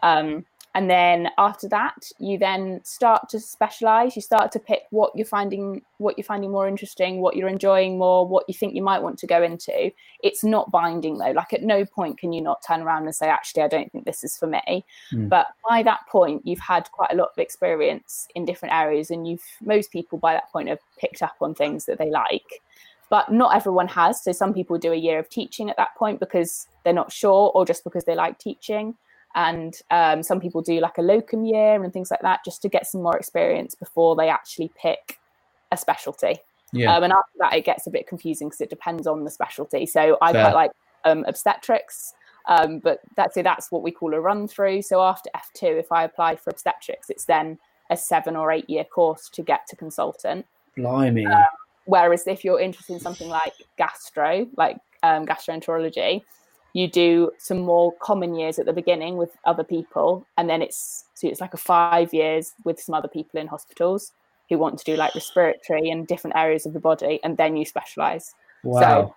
Um, 0.03 0.45
and 0.79 0.89
then 0.89 1.29
after 1.39 1.69
that 1.69 2.09
you 2.21 2.39
then 2.39 2.81
start 2.85 3.29
to 3.31 3.41
specialize. 3.41 4.15
You 4.15 4.23
start 4.23 4.53
to 4.53 4.61
pick 4.61 4.83
what 4.91 5.11
you're 5.17 5.27
finding 5.27 5.83
what 5.97 6.17
you're 6.17 6.25
finding 6.25 6.53
more 6.53 6.69
interesting 6.69 7.21
what 7.21 7.35
you're 7.35 7.49
enjoying 7.49 7.99
more 7.99 8.25
what 8.29 8.45
you 8.47 8.55
think 8.55 8.77
you 8.77 8.83
might 8.83 9.03
want 9.03 9.19
to 9.19 9.27
go 9.27 9.43
into. 9.43 9.91
It's 10.23 10.45
not 10.45 10.71
binding 10.71 11.19
though. 11.19 11.33
Like 11.33 11.53
at 11.53 11.65
no 11.65 11.85
point 11.85 12.19
can 12.19 12.33
you 12.33 12.41
not 12.41 12.63
turn 12.65 12.81
around 12.81 13.07
and 13.07 13.15
say 13.15 13.27
actually 13.27 13.65
i 13.65 13.67
don't 13.67 13.91
think 13.91 14.05
this 14.05 14.23
is 14.23 14.37
for 14.37 14.47
me. 14.47 14.85
Mm. 15.13 15.29
but 15.29 15.49
by 15.69 15.83
that 15.83 16.07
point 16.09 16.47
you've 16.47 16.61
had 16.61 16.89
quite 16.93 17.11
a 17.11 17.17
lot 17.17 17.31
of 17.33 17.39
experience 17.39 18.29
in 18.37 18.45
different 18.45 18.73
areas 18.73 19.11
and 19.11 19.27
you've 19.27 19.43
most 19.61 19.91
people 19.91 20.17
by 20.17 20.33
that 20.33 20.49
point 20.53 20.69
have 20.69 20.79
picked 20.97 21.23
up 21.23 21.35
on 21.41 21.57
things 21.57 21.87
that 21.87 21.99
they 21.99 22.09
like. 22.09 22.63
But 23.11 23.33
not 23.33 23.57
everyone 23.57 23.89
has. 23.89 24.23
So 24.23 24.31
some 24.33 24.55
people 24.55 24.79
do 24.79 24.93
a 24.93 24.97
year 24.97 25.19
of 25.19 25.29
teaching 25.29 25.71
at 25.71 25.79
that 25.79 25.97
point 25.97 26.21
because 26.21 26.69
they're 26.85 26.93
not 26.93 27.11
sure 27.11 27.51
or 27.53 27.67
just 27.67 27.83
because 27.83 28.05
they 28.05 28.15
like 28.15 28.39
teaching 28.39 28.95
and 29.35 29.77
um, 29.91 30.23
some 30.23 30.41
people 30.41 30.63
do 30.63 30.81
like 30.81 30.99
a 30.99 31.03
locum 31.03 31.45
year 31.45 31.83
and 31.83 31.93
things 31.93 32.11
like 32.11 32.23
that 32.23 32.41
just 32.45 32.63
to 32.63 32.69
get 32.69 32.87
some 32.87 33.03
more 33.03 33.17
experience 33.17 33.75
before 33.75 34.17
they 34.17 34.29
actually 34.29 34.71
pick 34.81 35.19
a 35.71 35.77
specialty. 35.77 36.37
Yeah. 36.73 36.95
Um, 36.95 37.05
and 37.05 37.13
after 37.13 37.33
that, 37.39 37.55
it 37.55 37.65
gets 37.65 37.87
a 37.87 37.91
bit 37.91 38.07
confusing 38.07 38.49
because 38.49 38.61
it 38.61 38.71
depends 38.71 39.07
on 39.07 39.25
the 39.25 39.31
specialty. 39.31 39.87
So 39.87 40.19
I 40.21 40.33
Fair. 40.33 40.45
quite 40.45 40.55
like 40.55 40.71
um, 41.05 41.25
obstetrics, 41.27 42.13
um, 42.47 42.79
but 42.79 43.01
that's 43.17 43.35
so 43.35 43.43
that's 43.43 43.71
what 43.71 43.83
we 43.83 43.91
call 43.91 44.15
a 44.15 44.21
run 44.21 44.49
through. 44.49 44.83
So 44.83 45.01
after 45.01 45.31
F 45.35 45.51
two, 45.55 45.67
if 45.67 45.93
I 45.93 46.05
apply 46.05 46.37
for 46.37 46.51
obstetrics, 46.51 47.11
it's 47.11 47.25
then 47.25 47.59
a 47.91 47.97
seven 47.97 48.37
or 48.37 48.51
eight 48.53 48.69
year 48.69 48.85
course 48.85 49.29
to 49.31 49.43
get 49.43 49.67
to 49.69 49.77
consultant. 49.77 50.47
Blimey. 50.77 51.27
Um, 51.27 51.45
whereas 51.87 52.27
if 52.27 52.45
you're 52.45 52.61
interested 52.61 52.95
in 52.95 53.01
something 53.01 53.29
like 53.29 53.55
gastro, 53.77 54.47
like 54.57 54.77
um, 55.03 55.27
gastroenterology, 55.27 56.23
you 56.73 56.89
do 56.89 57.33
some 57.39 57.61
more 57.61 57.93
common 58.01 58.35
years 58.35 58.59
at 58.59 58.67
the 58.67 58.73
beginning 58.73 59.17
with 59.17 59.31
other 59.45 59.65
people 59.65 60.27
and 60.37 60.49
then 60.49 60.63
it's 60.63 61.05
so 61.15 61.29
it's 61.29 61.41
like 61.41 61.55
a 61.55 61.59
five 61.59 62.13
years 62.13 62.53
with 62.65 62.81
some 62.81 62.95
other 62.95 63.09
people 63.09 63.41
in 63.41 63.47
hospitals 63.47 64.13
who 64.49 64.59
want 64.59 64.79
to 64.79 64.85
do 64.85 64.97
like 64.97 65.15
respiratory 65.15 65.91
and 65.91 66.07
different 66.07 66.37
areas 66.37 66.67
of 66.67 66.73
the 66.73 66.81
body 66.81 67.21
and 67.23 67.37
then 67.37 67.57
you 67.57 67.65
specialize 67.65 68.35
wow. 68.63 68.81
so 68.81 69.15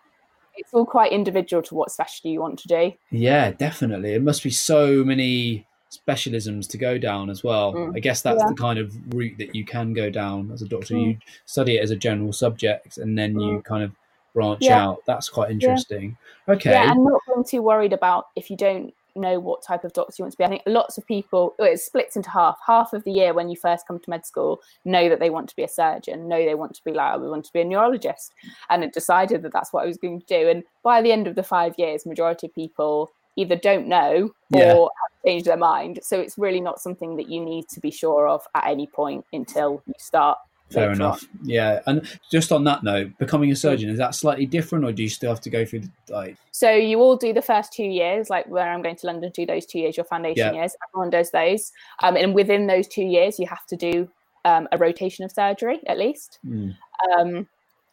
it's 0.55 0.73
all 0.73 0.85
quite 0.85 1.11
individual 1.11 1.61
to 1.61 1.75
what 1.75 1.91
specialty 1.91 2.29
you 2.29 2.39
want 2.39 2.59
to 2.59 2.67
do 2.67 2.93
yeah 3.11 3.51
definitely 3.51 4.13
it 4.13 4.21
must 4.21 4.43
be 4.43 4.49
so 4.49 5.03
many 5.03 5.65
specialisms 5.89 6.69
to 6.69 6.77
go 6.77 6.97
down 6.97 7.29
as 7.29 7.43
well 7.43 7.73
mm. 7.73 7.95
i 7.95 7.99
guess 7.99 8.21
that's 8.21 8.41
yeah. 8.41 8.47
the 8.47 8.55
kind 8.55 8.79
of 8.79 8.95
route 9.13 9.37
that 9.37 9.53
you 9.53 9.65
can 9.65 9.91
go 9.91 10.09
down 10.09 10.49
as 10.53 10.61
a 10.61 10.67
doctor 10.67 10.93
mm. 10.93 11.07
you 11.07 11.17
study 11.45 11.77
it 11.77 11.83
as 11.83 11.91
a 11.91 11.95
general 11.97 12.31
subject 12.31 12.97
and 12.97 13.17
then 13.17 13.33
mm. 13.33 13.45
you 13.45 13.61
kind 13.61 13.83
of 13.83 13.91
branch 14.33 14.61
yeah. 14.61 14.83
out. 14.83 14.99
That's 15.05 15.29
quite 15.29 15.51
interesting. 15.51 16.17
Yeah. 16.47 16.53
Okay. 16.55 16.71
Yeah, 16.71 16.91
and 16.91 17.03
not 17.03 17.21
being 17.27 17.43
too 17.43 17.61
worried 17.61 17.93
about 17.93 18.27
if 18.35 18.49
you 18.49 18.57
don't 18.57 18.93
know 19.15 19.39
what 19.39 19.61
type 19.61 19.83
of 19.83 19.93
doctor 19.93 20.15
you 20.17 20.23
want 20.23 20.31
to 20.31 20.37
be. 20.37 20.43
I 20.43 20.47
think 20.47 20.63
lots 20.65 20.97
of 20.97 21.05
people, 21.05 21.53
oh, 21.59 21.63
it 21.65 21.79
splits 21.79 22.15
into 22.15 22.29
half. 22.29 22.59
Half 22.65 22.93
of 22.93 23.03
the 23.03 23.11
year 23.11 23.33
when 23.33 23.49
you 23.49 23.55
first 23.55 23.87
come 23.87 23.99
to 23.99 24.09
med 24.09 24.25
school 24.25 24.61
know 24.85 25.09
that 25.09 25.19
they 25.19 25.29
want 25.29 25.49
to 25.49 25.55
be 25.55 25.63
a 25.63 25.67
surgeon, 25.67 26.27
know 26.27 26.43
they 26.43 26.55
want 26.55 26.75
to 26.75 26.83
be 26.83 26.91
like, 26.91 27.13
oh, 27.15 27.19
we 27.19 27.29
want 27.29 27.45
to 27.45 27.53
be 27.53 27.61
a 27.61 27.65
neurologist, 27.65 28.33
and 28.69 28.83
it 28.83 28.93
decided 28.93 29.41
that 29.41 29.53
that's 29.53 29.73
what 29.73 29.83
I 29.83 29.87
was 29.87 29.97
going 29.97 30.21
to 30.21 30.25
do. 30.25 30.49
And 30.49 30.63
by 30.83 31.01
the 31.01 31.11
end 31.11 31.27
of 31.27 31.35
the 31.35 31.43
five 31.43 31.75
years, 31.77 32.05
majority 32.05 32.47
of 32.47 32.55
people 32.55 33.11
either 33.35 33.55
don't 33.55 33.87
know 33.87 34.33
yeah. 34.49 34.73
or 34.73 34.91
have 35.01 35.23
changed 35.25 35.45
their 35.45 35.57
mind. 35.57 35.99
So 36.03 36.19
it's 36.19 36.37
really 36.37 36.61
not 36.61 36.81
something 36.81 37.15
that 37.15 37.29
you 37.29 37.43
need 37.43 37.67
to 37.69 37.79
be 37.79 37.91
sure 37.91 38.27
of 38.27 38.45
at 38.55 38.67
any 38.67 38.87
point 38.87 39.25
until 39.31 39.81
you 39.87 39.93
start 39.97 40.37
Fair 40.71 40.91
enough. 40.91 41.25
Yeah, 41.43 41.81
and 41.85 42.07
just 42.31 42.51
on 42.51 42.63
that 42.63 42.83
note, 42.83 43.17
becoming 43.17 43.51
a 43.51 43.55
surgeon 43.55 43.89
is 43.89 43.97
that 43.97 44.15
slightly 44.15 44.45
different, 44.45 44.85
or 44.85 44.91
do 44.91 45.03
you 45.03 45.09
still 45.09 45.29
have 45.29 45.41
to 45.41 45.49
go 45.49 45.65
through 45.65 45.81
the 45.81 45.89
like? 46.09 46.37
So 46.51 46.71
you 46.71 46.99
all 46.99 47.17
do 47.17 47.33
the 47.33 47.41
first 47.41 47.73
two 47.73 47.83
years, 47.83 48.29
like 48.29 48.47
where 48.47 48.71
I'm 48.71 48.81
going 48.81 48.95
to 48.95 49.07
London, 49.07 49.31
do 49.33 49.45
those 49.45 49.65
two 49.65 49.79
years, 49.79 49.97
your 49.97 50.05
foundation 50.05 50.53
yeah. 50.53 50.53
years. 50.53 50.75
Everyone 50.89 51.09
does 51.09 51.31
those, 51.31 51.71
um, 52.03 52.15
and 52.15 52.33
within 52.33 52.67
those 52.67 52.87
two 52.87 53.03
years, 53.03 53.39
you 53.39 53.47
have 53.47 53.65
to 53.67 53.75
do 53.75 54.09
um, 54.45 54.67
a 54.71 54.77
rotation 54.77 55.25
of 55.25 55.31
surgery 55.31 55.79
at 55.87 55.97
least, 55.97 56.39
mm. 56.45 56.75
um, 57.17 57.47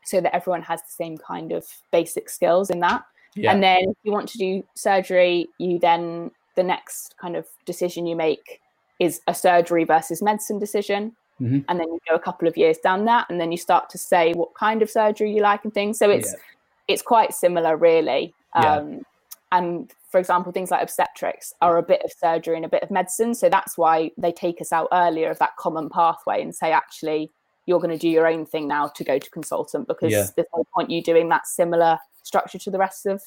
so 0.04 0.20
that 0.20 0.34
everyone 0.34 0.62
has 0.62 0.80
the 0.80 0.92
same 0.92 1.18
kind 1.18 1.52
of 1.52 1.66
basic 1.90 2.30
skills 2.30 2.70
in 2.70 2.80
that. 2.80 3.04
Yeah. 3.34 3.52
And 3.52 3.62
then 3.62 3.80
if 3.80 3.96
you 4.02 4.12
want 4.12 4.28
to 4.30 4.38
do 4.38 4.64
surgery, 4.74 5.48
you 5.58 5.78
then 5.78 6.30
the 6.56 6.62
next 6.62 7.16
kind 7.20 7.36
of 7.36 7.46
decision 7.66 8.06
you 8.06 8.16
make 8.16 8.60
is 8.98 9.20
a 9.28 9.34
surgery 9.34 9.84
versus 9.84 10.22
medicine 10.22 10.58
decision. 10.58 11.14
Mm-hmm. 11.40 11.60
And 11.68 11.80
then 11.80 11.88
you 11.88 12.00
go 12.08 12.14
a 12.14 12.20
couple 12.20 12.48
of 12.48 12.56
years 12.56 12.78
down 12.78 13.04
that, 13.04 13.26
and 13.28 13.40
then 13.40 13.52
you 13.52 13.58
start 13.58 13.90
to 13.90 13.98
say 13.98 14.32
what 14.32 14.54
kind 14.54 14.82
of 14.82 14.90
surgery 14.90 15.32
you 15.32 15.42
like 15.42 15.64
and 15.64 15.72
things. 15.72 15.98
So 15.98 16.10
it's 16.10 16.32
yeah. 16.32 16.42
it's 16.88 17.02
quite 17.02 17.32
similar, 17.32 17.76
really. 17.76 18.34
Um, 18.54 18.64
yeah. 18.92 18.98
And 19.52 19.92
for 20.10 20.18
example, 20.18 20.52
things 20.52 20.70
like 20.70 20.82
obstetrics 20.82 21.54
are 21.60 21.76
a 21.78 21.82
bit 21.82 22.02
of 22.04 22.12
surgery 22.12 22.56
and 22.56 22.64
a 22.64 22.68
bit 22.68 22.82
of 22.82 22.90
medicine. 22.90 23.34
So 23.34 23.48
that's 23.48 23.78
why 23.78 24.10
they 24.18 24.32
take 24.32 24.60
us 24.60 24.72
out 24.72 24.88
earlier 24.92 25.30
of 25.30 25.38
that 25.38 25.56
common 25.56 25.88
pathway 25.88 26.42
and 26.42 26.54
say, 26.54 26.72
actually, 26.72 27.30
you're 27.66 27.80
going 27.80 27.90
to 27.90 27.98
do 27.98 28.08
your 28.08 28.26
own 28.26 28.46
thing 28.46 28.66
now 28.66 28.88
to 28.88 29.04
go 29.04 29.18
to 29.18 29.30
consultant 29.30 29.86
because 29.86 30.10
yeah. 30.10 30.26
there's 30.34 30.48
no 30.56 30.64
point 30.74 30.90
you 30.90 31.02
doing 31.02 31.28
that 31.28 31.46
similar 31.46 31.98
structure 32.22 32.58
to 32.58 32.70
the 32.70 32.78
rest 32.78 33.06
of 33.06 33.22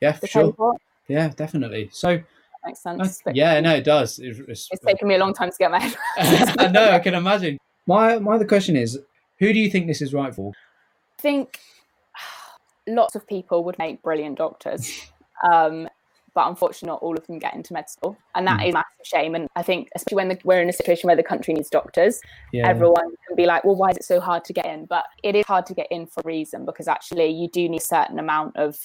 yeah, 0.00 0.12
the 0.12 0.26
sure. 0.26 0.52
Cohort. 0.52 0.80
Yeah, 1.06 1.28
definitely. 1.28 1.88
So 1.92 2.20
makes 2.64 2.82
sense. 2.82 3.22
Uh, 3.26 3.32
yeah, 3.34 3.60
no, 3.60 3.74
it 3.74 3.84
does. 3.84 4.18
It's, 4.18 4.38
it's, 4.40 4.68
it's 4.70 4.84
taken 4.84 5.08
me 5.08 5.14
a 5.14 5.18
long 5.18 5.34
time 5.34 5.50
to 5.50 5.56
get 5.58 5.70
my 5.70 5.78
head. 5.80 5.96
I 6.58 6.68
know, 6.68 6.90
I 6.90 6.98
can 6.98 7.14
imagine. 7.14 7.58
My 7.86 8.18
my 8.18 8.34
other 8.34 8.46
question 8.46 8.76
is, 8.76 8.98
who 9.38 9.52
do 9.52 9.58
you 9.58 9.70
think 9.70 9.86
this 9.86 10.02
is 10.02 10.12
right 10.12 10.34
for? 10.34 10.52
I 11.18 11.22
think 11.22 11.58
lots 12.86 13.14
of 13.14 13.26
people 13.26 13.64
would 13.64 13.78
make 13.78 14.02
brilliant 14.02 14.38
doctors. 14.38 15.10
Um, 15.48 15.88
but 16.34 16.46
unfortunately, 16.46 16.88
not 16.88 17.02
all 17.02 17.16
of 17.16 17.26
them 17.26 17.38
get 17.40 17.54
into 17.54 17.72
med 17.72 17.90
school, 17.90 18.16
and 18.34 18.46
that 18.46 18.60
mm. 18.60 18.68
is 18.68 18.74
a 18.74 18.78
massive 18.78 19.06
shame. 19.06 19.34
And 19.34 19.48
I 19.56 19.62
think, 19.62 19.88
especially 19.96 20.16
when 20.16 20.28
the, 20.28 20.38
we're 20.44 20.60
in 20.62 20.68
a 20.68 20.72
situation 20.72 21.08
where 21.08 21.16
the 21.16 21.22
country 21.22 21.52
needs 21.52 21.68
doctors, 21.68 22.20
yeah. 22.52 22.68
everyone 22.68 23.10
can 23.26 23.34
be 23.34 23.44
like, 23.44 23.64
"Well, 23.64 23.74
why 23.74 23.90
is 23.90 23.96
it 23.96 24.04
so 24.04 24.20
hard 24.20 24.44
to 24.44 24.52
get 24.52 24.66
in?" 24.66 24.84
But 24.84 25.04
it 25.24 25.34
is 25.34 25.44
hard 25.46 25.66
to 25.66 25.74
get 25.74 25.88
in 25.90 26.06
for 26.06 26.20
a 26.20 26.26
reason 26.26 26.64
because 26.64 26.86
actually, 26.86 27.30
you 27.30 27.48
do 27.48 27.68
need 27.68 27.80
a 27.80 27.84
certain 27.84 28.20
amount 28.20 28.56
of 28.56 28.78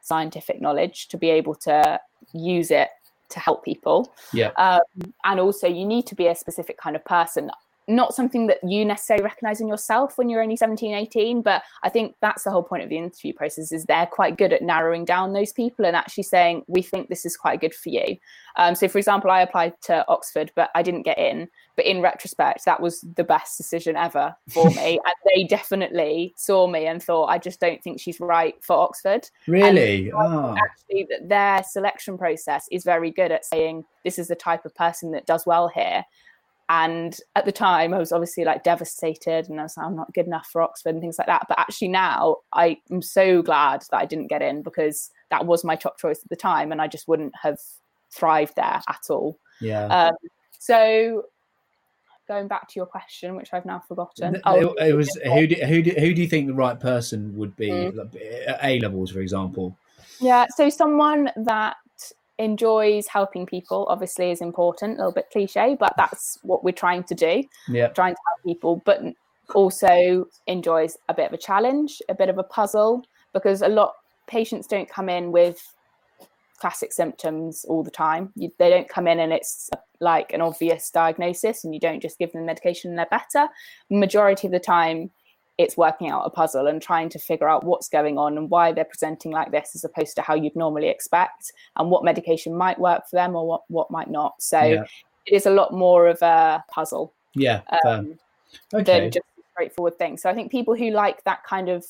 scientific 0.00 0.60
knowledge 0.60 1.06
to 1.08 1.16
be 1.16 1.30
able 1.30 1.54
to 1.54 2.00
use 2.32 2.72
it 2.72 2.88
to 3.30 3.40
help 3.40 3.64
people. 3.64 4.14
Yeah. 4.32 4.50
Um, 4.56 5.12
and 5.24 5.40
also, 5.40 5.66
you 5.66 5.84
need 5.84 6.06
to 6.06 6.14
be 6.14 6.26
a 6.26 6.34
specific 6.34 6.78
kind 6.78 6.96
of 6.96 7.04
person 7.04 7.50
not 7.88 8.14
something 8.14 8.46
that 8.46 8.58
you 8.62 8.84
necessarily 8.84 9.24
recognize 9.24 9.60
in 9.60 9.68
yourself 9.68 10.18
when 10.18 10.28
you're 10.28 10.42
only 10.42 10.56
17 10.56 10.94
18 10.94 11.42
but 11.42 11.62
i 11.82 11.88
think 11.88 12.14
that's 12.20 12.44
the 12.44 12.50
whole 12.50 12.62
point 12.62 12.82
of 12.82 12.88
the 12.88 12.98
interview 12.98 13.32
process 13.32 13.72
is 13.72 13.84
they're 13.84 14.06
quite 14.06 14.36
good 14.36 14.52
at 14.52 14.62
narrowing 14.62 15.04
down 15.04 15.32
those 15.32 15.52
people 15.52 15.84
and 15.84 15.96
actually 15.96 16.22
saying 16.22 16.62
we 16.66 16.82
think 16.82 17.08
this 17.08 17.24
is 17.24 17.36
quite 17.36 17.60
good 17.60 17.74
for 17.74 17.88
you. 17.88 18.16
Um, 18.56 18.74
so 18.74 18.88
for 18.88 18.98
example 18.98 19.30
i 19.30 19.40
applied 19.40 19.74
to 19.82 20.04
oxford 20.08 20.52
but 20.54 20.70
i 20.74 20.82
didn't 20.82 21.02
get 21.02 21.18
in. 21.18 21.48
But 21.76 21.86
in 21.86 22.00
retrospect 22.00 22.64
that 22.64 22.80
was 22.80 23.04
the 23.14 23.24
best 23.24 23.56
decision 23.56 23.96
ever 23.96 24.34
for 24.50 24.68
me. 24.70 25.00
And 25.04 25.14
they 25.34 25.44
definitely 25.44 26.34
saw 26.36 26.66
me 26.66 26.86
and 26.86 27.02
thought 27.02 27.26
i 27.26 27.38
just 27.38 27.60
don't 27.60 27.82
think 27.82 28.00
she's 28.00 28.20
right 28.20 28.54
for 28.62 28.76
oxford. 28.76 29.28
Really? 29.46 30.12
oh. 30.12 30.54
actually 30.56 31.08
their 31.22 31.62
selection 31.62 32.18
process 32.18 32.66
is 32.70 32.84
very 32.84 33.10
good 33.10 33.32
at 33.32 33.44
saying 33.44 33.84
this 34.04 34.18
is 34.18 34.28
the 34.28 34.34
type 34.34 34.64
of 34.64 34.74
person 34.74 35.12
that 35.12 35.26
does 35.26 35.46
well 35.46 35.68
here 35.68 36.04
and 36.68 37.16
at 37.34 37.46
the 37.46 37.52
time, 37.52 37.94
I 37.94 37.98
was 37.98 38.12
obviously 38.12 38.44
like 38.44 38.62
devastated 38.62 39.48
and 39.48 39.58
I 39.58 39.62
was 39.62 39.76
like, 39.76 39.86
I'm 39.86 39.96
not 39.96 40.12
good 40.12 40.26
enough 40.26 40.48
for 40.52 40.60
Oxford 40.60 40.90
and 40.90 41.00
things 41.00 41.18
like 41.18 41.26
that. 41.26 41.46
But 41.48 41.58
actually, 41.58 41.88
now 41.88 42.36
I 42.52 42.78
am 42.90 43.00
so 43.00 43.40
glad 43.40 43.84
that 43.90 43.96
I 43.96 44.04
didn't 44.04 44.26
get 44.26 44.42
in 44.42 44.62
because 44.62 45.10
that 45.30 45.46
was 45.46 45.64
my 45.64 45.76
top 45.76 45.98
choice 45.98 46.20
at 46.22 46.28
the 46.28 46.36
time 46.36 46.70
and 46.70 46.82
I 46.82 46.86
just 46.86 47.08
wouldn't 47.08 47.34
have 47.42 47.58
thrived 48.10 48.56
there 48.56 48.82
at 48.86 49.00
all. 49.08 49.38
Yeah. 49.60 49.86
Um, 49.86 50.14
so 50.58 51.24
going 52.26 52.48
back 52.48 52.68
to 52.68 52.74
your 52.76 52.86
question, 52.86 53.34
which 53.34 53.48
I've 53.54 53.64
now 53.64 53.82
forgotten. 53.88 54.36
It, 54.36 54.42
oh, 54.44 54.74
it 54.74 54.94
was 54.94 55.08
who 55.24 55.46
do, 55.46 55.54
who, 55.54 55.80
do, 55.80 55.90
who 55.92 56.12
do 56.12 56.20
you 56.20 56.28
think 56.28 56.48
the 56.48 56.54
right 56.54 56.78
person 56.78 57.34
would 57.36 57.56
be? 57.56 57.70
Mm. 57.70 58.58
A 58.62 58.78
levels, 58.80 59.10
for 59.10 59.20
example. 59.20 59.74
Yeah, 60.20 60.46
so 60.54 60.68
someone 60.68 61.30
that 61.36 61.76
enjoys 62.38 63.06
helping 63.06 63.46
people 63.46 63.86
obviously 63.88 64.30
is 64.30 64.40
important 64.40 64.94
a 64.94 64.96
little 64.98 65.12
bit 65.12 65.28
cliche 65.32 65.76
but 65.78 65.92
that's 65.96 66.38
what 66.42 66.62
we're 66.62 66.70
trying 66.72 67.02
to 67.02 67.14
do 67.14 67.42
yeah. 67.68 67.88
trying 67.88 68.14
to 68.14 68.20
help 68.28 68.44
people 68.44 68.82
but 68.84 69.02
also 69.54 70.26
enjoys 70.46 70.96
a 71.08 71.14
bit 71.14 71.26
of 71.26 71.32
a 71.32 71.38
challenge 71.38 72.00
a 72.08 72.14
bit 72.14 72.28
of 72.28 72.38
a 72.38 72.42
puzzle 72.44 73.04
because 73.32 73.62
a 73.62 73.68
lot 73.68 73.94
patients 74.28 74.66
don't 74.66 74.88
come 74.88 75.08
in 75.08 75.32
with 75.32 75.74
classic 76.58 76.92
symptoms 76.92 77.64
all 77.68 77.82
the 77.82 77.90
time. 77.90 78.30
You, 78.34 78.50
they 78.58 78.70
don't 78.70 78.88
come 78.88 79.08
in 79.08 79.20
and 79.20 79.32
it's 79.32 79.70
like 80.00 80.32
an 80.32 80.40
obvious 80.40 80.90
diagnosis 80.90 81.64
and 81.64 81.72
you 81.72 81.80
don't 81.80 82.00
just 82.00 82.18
give 82.18 82.32
them 82.32 82.46
medication 82.46 82.90
and 82.90 82.98
they're 82.98 83.06
better. 83.10 83.48
Majority 83.90 84.48
of 84.48 84.52
the 84.52 84.60
time 84.60 85.10
it's 85.58 85.76
working 85.76 86.08
out 86.08 86.22
a 86.24 86.30
puzzle 86.30 86.68
and 86.68 86.80
trying 86.80 87.08
to 87.08 87.18
figure 87.18 87.48
out 87.48 87.64
what's 87.64 87.88
going 87.88 88.16
on 88.16 88.38
and 88.38 88.48
why 88.48 88.72
they're 88.72 88.84
presenting 88.84 89.32
like 89.32 89.50
this 89.50 89.72
as 89.74 89.84
opposed 89.84 90.14
to 90.14 90.22
how 90.22 90.34
you'd 90.34 90.54
normally 90.54 90.88
expect 90.88 91.52
and 91.76 91.90
what 91.90 92.04
medication 92.04 92.54
might 92.54 92.78
work 92.78 93.08
for 93.08 93.16
them 93.16 93.34
or 93.34 93.46
what, 93.46 93.62
what 93.68 93.90
might 93.90 94.08
not. 94.08 94.40
So 94.40 94.62
yeah. 94.62 94.84
it 95.26 95.34
is 95.34 95.46
a 95.46 95.50
lot 95.50 95.72
more 95.72 96.06
of 96.06 96.22
a 96.22 96.64
puzzle 96.70 97.12
yeah 97.34 97.60
um, 97.84 98.18
okay. 98.72 99.00
than 99.00 99.10
just 99.10 99.26
a 99.38 99.42
straightforward 99.52 99.98
thing. 99.98 100.16
So 100.16 100.30
i 100.30 100.34
think 100.34 100.50
people 100.50 100.76
who 100.76 100.90
like 100.90 101.24
that 101.24 101.42
kind 101.44 101.68
of 101.68 101.84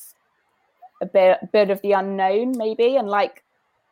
a 1.01 1.05
bit, 1.05 1.37
bit 1.53 1.69
of 1.69 1.81
the 1.81 1.93
unknown 1.93 2.57
maybe 2.57 2.97
and 2.97 3.07
like 3.07 3.43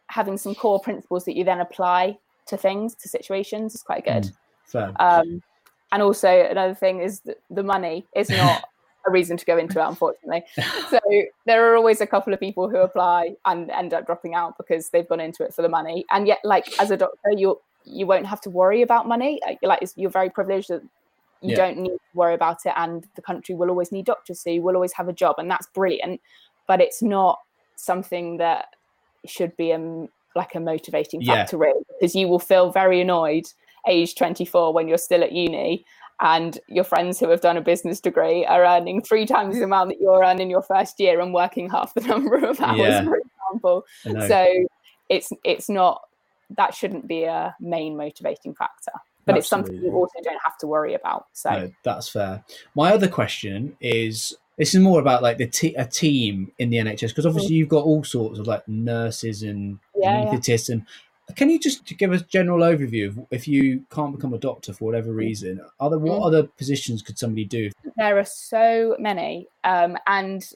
having 0.08 0.38
some 0.38 0.56
core 0.56 0.80
principles 0.80 1.24
that 1.26 1.38
you 1.38 1.44
then 1.44 1.60
apply 1.60 2.18
to 2.48 2.58
things 2.58 2.96
to 2.96 3.08
situations 3.08 3.76
is 3.76 3.84
quite 3.84 4.06
good. 4.06 4.32
Mm, 4.74 5.00
um, 5.00 5.44
and 5.92 6.02
also 6.02 6.30
another 6.30 6.74
thing 6.74 7.00
is 7.00 7.22
the 7.50 7.64
money 7.64 8.06
is 8.16 8.30
not 8.30 8.67
a 9.08 9.12
reason 9.12 9.38
to 9.38 9.46
go 9.46 9.58
into 9.58 9.80
it, 9.80 9.84
unfortunately. 9.88 10.44
so 10.90 11.00
there 11.46 11.72
are 11.72 11.76
always 11.76 12.02
a 12.02 12.08
couple 12.08 12.34
of 12.34 12.40
people 12.40 12.70
who 12.70 12.78
apply 12.78 13.36
and 13.46 13.70
end 13.72 13.94
up 13.94 14.06
dropping 14.06 14.36
out 14.36 14.58
because 14.58 14.90
they've 14.90 15.08
gone 15.08 15.20
into 15.20 15.44
it 15.44 15.54
for 15.54 15.62
the 15.62 15.70
money. 15.70 16.06
And 16.12 16.28
yet, 16.28 16.40
like 16.44 16.68
as 16.80 16.92
a 16.92 16.98
doctor, 16.98 17.32
you 17.36 17.60
you 17.86 18.06
won't 18.06 18.26
have 18.26 18.42
to 18.42 18.50
worry 18.50 18.82
about 18.82 19.08
money. 19.08 19.40
Like 19.62 19.82
you're 19.96 20.10
very 20.10 20.30
privileged 20.30 20.70
that 20.70 20.82
you 21.42 21.52
yeah. 21.52 21.56
don't 21.56 21.78
need 21.78 21.90
to 21.90 22.00
worry 22.14 22.34
about 22.34 22.66
it, 22.66 22.74
and 22.76 23.08
the 23.16 23.22
country 23.22 23.56
will 23.56 23.70
always 23.70 23.92
need 23.92 24.06
doctors, 24.06 24.42
so 24.42 24.50
you 24.50 24.62
will 24.62 24.76
always 24.76 24.94
have 24.94 25.08
a 25.08 25.14
job, 25.14 25.36
and 25.38 25.50
that's 25.50 25.68
brilliant. 25.68 26.20
But 26.68 26.82
it's 26.82 27.02
not 27.02 27.40
something 27.76 28.38
that 28.38 28.68
should 29.26 29.56
be 29.56 29.72
a 29.72 30.08
like 30.36 30.56
a 30.56 30.60
motivating 30.60 31.24
factor, 31.24 31.58
yeah. 31.58 31.64
really, 31.64 31.84
because 32.00 32.16
you 32.16 32.28
will 32.28 32.40
feel 32.40 32.72
very 32.72 33.02
annoyed 33.02 33.46
age 33.88 34.16
24 34.16 34.74
when 34.74 34.88
you're 34.88 34.98
still 34.98 35.24
at 35.24 35.32
uni 35.32 35.86
and 36.20 36.60
your 36.68 36.84
friends 36.84 37.20
who 37.20 37.30
have 37.30 37.42
done 37.42 37.58
a 37.58 37.62
business 37.62 38.00
degree 38.00 38.46
are 38.46 38.66
earning 38.66 39.02
three 39.02 39.26
times 39.26 39.56
the 39.56 39.64
amount 39.64 39.90
that 39.90 40.02
you're 40.02 40.24
earning 40.24 40.50
your 40.50 40.64
first 40.64 41.00
year 41.00 41.20
and 41.20 41.34
working 41.34 41.70
half 41.70 41.94
the 41.94 42.02
number 42.08 42.38
of 42.38 42.60
hours, 42.60 42.80
yeah. 42.80 43.04
for 43.04 43.18
example. 43.18 43.86
So 44.28 44.68
it's 45.10 45.32
it's 45.44 45.70
not 45.70 46.02
that 46.56 46.74
shouldn't 46.74 47.08
be 47.08 47.24
a 47.24 47.56
main 47.60 47.98
motivating 47.98 48.56
factor. 48.56 48.92
But 49.26 49.36
Absolutely. 49.36 49.40
it's 49.40 49.50
something 49.50 49.84
you 49.84 49.94
also 49.94 50.20
don't 50.24 50.40
have 50.44 50.58
to 50.60 50.68
worry 50.68 50.94
about. 50.94 51.26
So 51.34 51.50
no, 51.50 51.72
that's 51.84 52.08
fair. 52.08 52.44
My 52.76 52.94
other 52.94 53.10
question 53.10 53.76
is 53.82 54.34
this 54.58 54.74
is 54.74 54.82
more 54.82 55.00
about 55.00 55.22
like 55.22 55.38
the 55.38 55.48
t- 55.48 55.76
a 55.76 55.86
team 55.86 56.52
in 56.58 56.70
the 56.70 56.78
NHS 56.78 57.10
because 57.10 57.26
obviously 57.26 57.56
mm. 57.56 57.58
you've 57.60 57.70
got 57.70 57.84
all 57.84 58.04
sorts 58.04 58.40
of 58.40 58.48
like 58.48 58.68
nurses 58.68 59.44
and 59.44 59.80
yeah, 59.96 60.26
anaesthetists 60.26 60.70
yeah. 60.70 60.74
and 60.76 60.86
can 61.36 61.50
you 61.50 61.60
just 61.60 61.86
give 61.98 62.12
us 62.12 62.22
a 62.22 62.26
general 62.26 62.60
overview 62.60 63.10
of 63.10 63.20
if 63.32 63.48
you 63.48 63.84
can't 63.92 64.16
become 64.16 64.34
a 64.34 64.38
doctor 64.38 64.74
for 64.74 64.86
whatever 64.86 65.12
reason, 65.12 65.62
other 65.80 66.00
what 66.00 66.22
mm. 66.22 66.26
other 66.26 66.44
positions 66.44 67.02
could 67.02 67.20
somebody 67.20 67.46
do? 67.46 67.70
There 67.98 68.18
are 68.18 68.26
so 68.26 68.96
many, 69.00 69.48
um, 69.64 69.98
and 70.08 70.48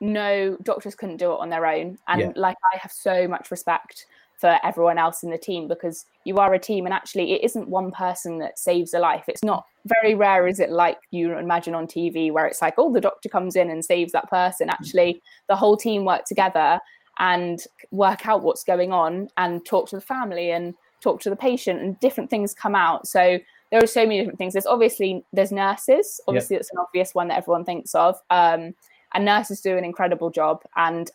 no 0.00 0.56
doctors 0.62 0.94
couldn't 0.94 1.16
do 1.16 1.32
it 1.32 1.40
on 1.40 1.48
their 1.48 1.66
own. 1.66 1.98
And 2.08 2.20
yeah. 2.20 2.32
like 2.36 2.56
I 2.74 2.78
have 2.78 2.92
so 2.92 3.26
much 3.26 3.50
respect 3.50 4.06
for 4.40 4.58
everyone 4.62 4.98
else 4.98 5.22
in 5.22 5.30
the 5.30 5.38
team 5.38 5.68
because 5.68 6.06
you 6.24 6.36
are 6.36 6.52
a 6.52 6.58
team 6.58 6.84
and 6.84 6.92
actually 6.92 7.32
it 7.32 7.44
isn't 7.44 7.68
one 7.68 7.90
person 7.90 8.38
that 8.38 8.58
saves 8.58 8.92
a 8.92 8.98
life 8.98 9.24
it's 9.28 9.44
not 9.44 9.64
very 9.86 10.14
rare 10.14 10.46
is 10.46 10.58
it 10.58 10.70
like 10.70 10.98
you 11.12 11.38
imagine 11.38 11.74
on 11.74 11.86
tv 11.86 12.32
where 12.32 12.44
it's 12.44 12.60
like 12.60 12.74
oh 12.76 12.92
the 12.92 13.00
doctor 13.00 13.28
comes 13.28 13.54
in 13.54 13.70
and 13.70 13.84
saves 13.84 14.12
that 14.12 14.28
person 14.28 14.68
actually 14.68 15.22
the 15.48 15.54
whole 15.54 15.76
team 15.76 16.04
work 16.04 16.24
together 16.24 16.80
and 17.18 17.64
work 17.90 18.26
out 18.26 18.42
what's 18.42 18.64
going 18.64 18.92
on 18.92 19.28
and 19.36 19.64
talk 19.64 19.88
to 19.88 19.96
the 19.96 20.02
family 20.02 20.50
and 20.50 20.74
talk 21.00 21.20
to 21.20 21.30
the 21.30 21.36
patient 21.36 21.80
and 21.80 21.98
different 22.00 22.30
things 22.30 22.54
come 22.54 22.74
out. 22.74 23.06
So 23.06 23.38
there 23.70 23.82
are 23.82 23.86
so 23.86 24.02
many 24.02 24.18
different 24.18 24.38
things. 24.38 24.54
There's 24.54 24.66
obviously 24.66 25.24
there's 25.32 25.52
nurses. 25.52 26.20
Obviously 26.26 26.54
yep. 26.54 26.60
that's 26.60 26.72
an 26.72 26.78
obvious 26.78 27.14
one 27.14 27.28
that 27.28 27.38
everyone 27.38 27.64
thinks 27.64 27.94
of. 27.94 28.16
Um, 28.30 28.74
and 29.14 29.24
nurses 29.24 29.60
do 29.60 29.76
an 29.76 29.84
incredible 29.84 30.30
job. 30.30 30.62
And 30.76 31.10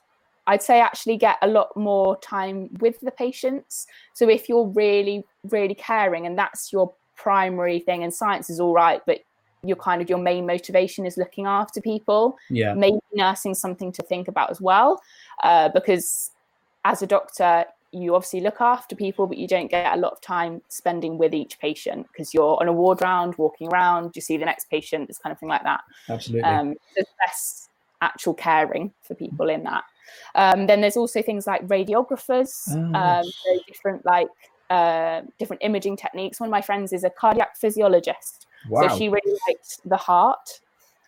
I'd 0.47 0.63
say 0.63 0.79
actually 0.79 1.17
get 1.17 1.37
a 1.41 1.47
lot 1.47 1.75
more 1.75 2.17
time 2.19 2.69
with 2.79 2.99
the 3.01 3.11
patients. 3.11 3.87
So 4.13 4.29
if 4.29 4.49
you're 4.49 4.67
really, 4.67 5.23
really 5.43 5.75
caring 5.75 6.25
and 6.25 6.37
that's 6.37 6.73
your 6.73 6.93
primary 7.15 7.79
thing, 7.79 8.03
and 8.03 8.13
science 8.13 8.49
is 8.49 8.59
all 8.59 8.73
right, 8.73 9.01
but 9.05 9.19
your 9.63 9.77
kind 9.77 10.01
of 10.01 10.09
your 10.09 10.19
main 10.19 10.45
motivation 10.45 11.05
is 11.05 11.17
looking 11.17 11.45
after 11.45 11.81
people. 11.81 12.37
Yeah. 12.49 12.73
Maybe 12.73 12.99
nursing 13.13 13.53
something 13.53 13.91
to 13.93 14.01
think 14.03 14.27
about 14.27 14.49
as 14.49 14.61
well, 14.61 15.01
uh, 15.43 15.69
because 15.69 16.31
as 16.85 17.01
a 17.01 17.07
doctor, 17.07 17.65
you 17.91 18.15
obviously 18.15 18.41
look 18.41 18.61
after 18.61 18.95
people, 18.95 19.25
but 19.25 19.37
you 19.37 19.47
don't 19.47 19.69
get 19.69 19.97
a 19.97 19.99
lot 19.99 20.11
of 20.11 20.21
time 20.21 20.61
spending 20.67 21.17
with 21.17 21.33
each 21.33 21.59
patient 21.59 22.07
because 22.11 22.33
you're 22.33 22.57
on 22.61 22.67
a 22.67 22.73
ward 22.73 23.01
round, 23.01 23.35
walking 23.37 23.67
around, 23.69 24.11
you 24.15 24.21
see 24.21 24.37
the 24.37 24.45
next 24.45 24.69
patient, 24.69 25.07
this 25.07 25.17
kind 25.17 25.31
of 25.31 25.39
thing 25.39 25.49
like 25.49 25.63
that. 25.63 25.81
Absolutely. 26.07 26.43
Um, 26.43 26.75
there's 26.95 27.07
less 27.19 27.69
actual 28.01 28.33
caring 28.33 28.93
for 29.01 29.15
people 29.15 29.49
in 29.49 29.63
that. 29.63 29.83
Um, 30.35 30.67
then 30.67 30.81
there's 30.81 30.97
also 30.97 31.21
things 31.21 31.47
like 31.47 31.67
radiographers, 31.67 32.53
oh, 32.69 32.99
um, 32.99 33.23
so 33.23 33.59
different 33.67 34.05
like 34.05 34.27
uh, 34.69 35.21
different 35.37 35.61
imaging 35.63 35.97
techniques. 35.97 36.39
One 36.39 36.49
of 36.49 36.51
my 36.51 36.61
friends 36.61 36.93
is 36.93 37.03
a 37.03 37.09
cardiac 37.09 37.57
physiologist, 37.57 38.47
wow. 38.67 38.87
so 38.87 38.97
she 38.97 39.09
really 39.09 39.37
likes 39.47 39.79
the 39.85 39.97
heart. 39.97 40.61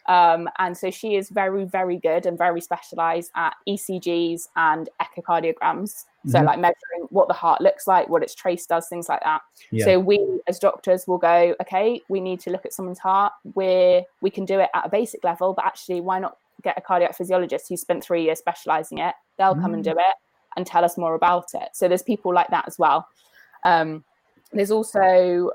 Um, 0.07 0.49
and 0.57 0.75
so 0.75 0.89
she 0.89 1.15
is 1.15 1.29
very, 1.29 1.63
very 1.63 1.97
good 1.97 2.25
and 2.25 2.37
very 2.37 2.59
specialized 2.59 3.31
at 3.35 3.53
ECGs 3.69 4.47
and 4.55 4.89
echocardiograms. 4.99 5.61
Mm-hmm. 5.61 6.31
So, 6.31 6.41
like 6.41 6.59
measuring 6.59 7.07
what 7.09 7.27
the 7.27 7.35
heart 7.35 7.61
looks 7.61 7.85
like, 7.85 8.09
what 8.09 8.23
its 8.23 8.33
trace 8.33 8.65
does, 8.65 8.87
things 8.87 9.07
like 9.07 9.21
that. 9.23 9.41
Yeah. 9.71 9.85
So, 9.85 9.99
we 9.99 10.19
as 10.47 10.57
doctors 10.57 11.07
will 11.07 11.19
go, 11.19 11.55
okay, 11.61 12.01
we 12.09 12.19
need 12.19 12.39
to 12.41 12.49
look 12.49 12.65
at 12.65 12.73
someone's 12.73 12.99
heart. 12.99 13.33
Where 13.53 14.03
we 14.21 14.31
can 14.31 14.43
do 14.43 14.59
it 14.59 14.69
at 14.73 14.85
a 14.85 14.89
basic 14.89 15.23
level, 15.23 15.53
but 15.53 15.65
actually, 15.65 16.01
why 16.01 16.19
not 16.19 16.35
get 16.61 16.77
a 16.77 16.81
cardiac 16.81 17.15
physiologist 17.15 17.67
who 17.69 17.77
spent 17.77 18.03
three 18.03 18.23
years 18.23 18.39
specializing 18.39 18.99
it. 18.99 19.15
They'll 19.37 19.55
come 19.55 19.71
mm. 19.71 19.75
and 19.75 19.83
do 19.83 19.91
it 19.91 20.15
and 20.55 20.65
tell 20.65 20.85
us 20.85 20.97
more 20.97 21.15
about 21.15 21.53
it. 21.53 21.69
So 21.73 21.87
there's 21.87 22.03
people 22.03 22.33
like 22.33 22.49
that 22.49 22.65
as 22.67 22.77
well. 22.77 23.07
Um, 23.63 24.03
there's 24.51 24.71
also 24.71 25.51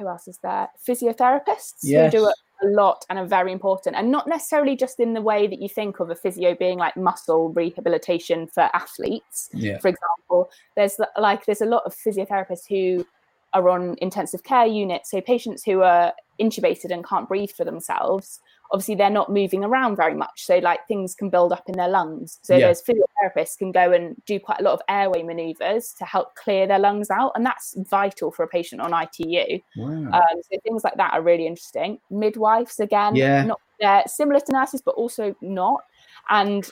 who 0.00 0.08
else 0.08 0.26
is 0.26 0.38
there? 0.42 0.68
Physiotherapists 0.88 1.80
yes. 1.82 2.12
who 2.12 2.18
do 2.18 2.28
it 2.28 2.34
a 2.62 2.66
lot 2.68 3.04
and 3.08 3.18
are 3.18 3.26
very 3.26 3.52
important, 3.52 3.96
and 3.96 4.10
not 4.10 4.26
necessarily 4.26 4.76
just 4.76 4.98
in 4.98 5.14
the 5.14 5.22
way 5.22 5.46
that 5.46 5.60
you 5.60 5.68
think 5.68 6.00
of 6.00 6.10
a 6.10 6.14
physio 6.14 6.54
being 6.54 6.78
like 6.78 6.96
muscle 6.96 7.50
rehabilitation 7.50 8.46
for 8.48 8.68
athletes. 8.74 9.48
Yeah. 9.52 9.78
For 9.78 9.88
example, 9.88 10.50
there's 10.76 10.96
like 11.16 11.46
there's 11.46 11.62
a 11.62 11.66
lot 11.66 11.82
of 11.86 11.94
physiotherapists 11.94 12.68
who 12.68 13.06
are 13.52 13.68
on 13.68 13.96
intensive 13.98 14.42
care 14.42 14.66
units, 14.66 15.10
so 15.10 15.20
patients 15.20 15.62
who 15.64 15.82
are 15.82 16.12
intubated 16.40 16.90
and 16.90 17.06
can't 17.06 17.28
breathe 17.28 17.50
for 17.50 17.64
themselves 17.64 18.40
obviously 18.72 18.94
they're 18.94 19.10
not 19.10 19.30
moving 19.30 19.64
around 19.64 19.96
very 19.96 20.14
much 20.14 20.44
so 20.44 20.58
like 20.58 20.86
things 20.86 21.14
can 21.14 21.28
build 21.28 21.52
up 21.52 21.68
in 21.68 21.76
their 21.76 21.88
lungs 21.88 22.38
so 22.42 22.56
yeah. 22.56 22.68
those 22.68 22.82
physiotherapists 22.82 23.58
can 23.58 23.72
go 23.72 23.92
and 23.92 24.16
do 24.26 24.38
quite 24.38 24.60
a 24.60 24.62
lot 24.62 24.72
of 24.72 24.80
airway 24.88 25.22
maneuvers 25.22 25.92
to 25.98 26.04
help 26.04 26.34
clear 26.34 26.66
their 26.66 26.78
lungs 26.78 27.10
out 27.10 27.32
and 27.34 27.44
that's 27.44 27.74
vital 27.88 28.30
for 28.30 28.44
a 28.44 28.48
patient 28.48 28.80
on 28.80 28.92
itu 28.92 29.60
wow. 29.76 29.88
um, 30.12 30.42
so 30.42 30.58
things 30.62 30.84
like 30.84 30.96
that 30.96 31.12
are 31.12 31.22
really 31.22 31.46
interesting 31.46 31.98
midwives 32.10 32.78
again 32.80 33.14
yeah. 33.14 33.42
not 33.42 33.60
uh, 33.82 34.02
similar 34.06 34.40
to 34.40 34.52
nurses 34.52 34.80
but 34.80 34.94
also 34.94 35.34
not 35.40 35.82
and 36.28 36.70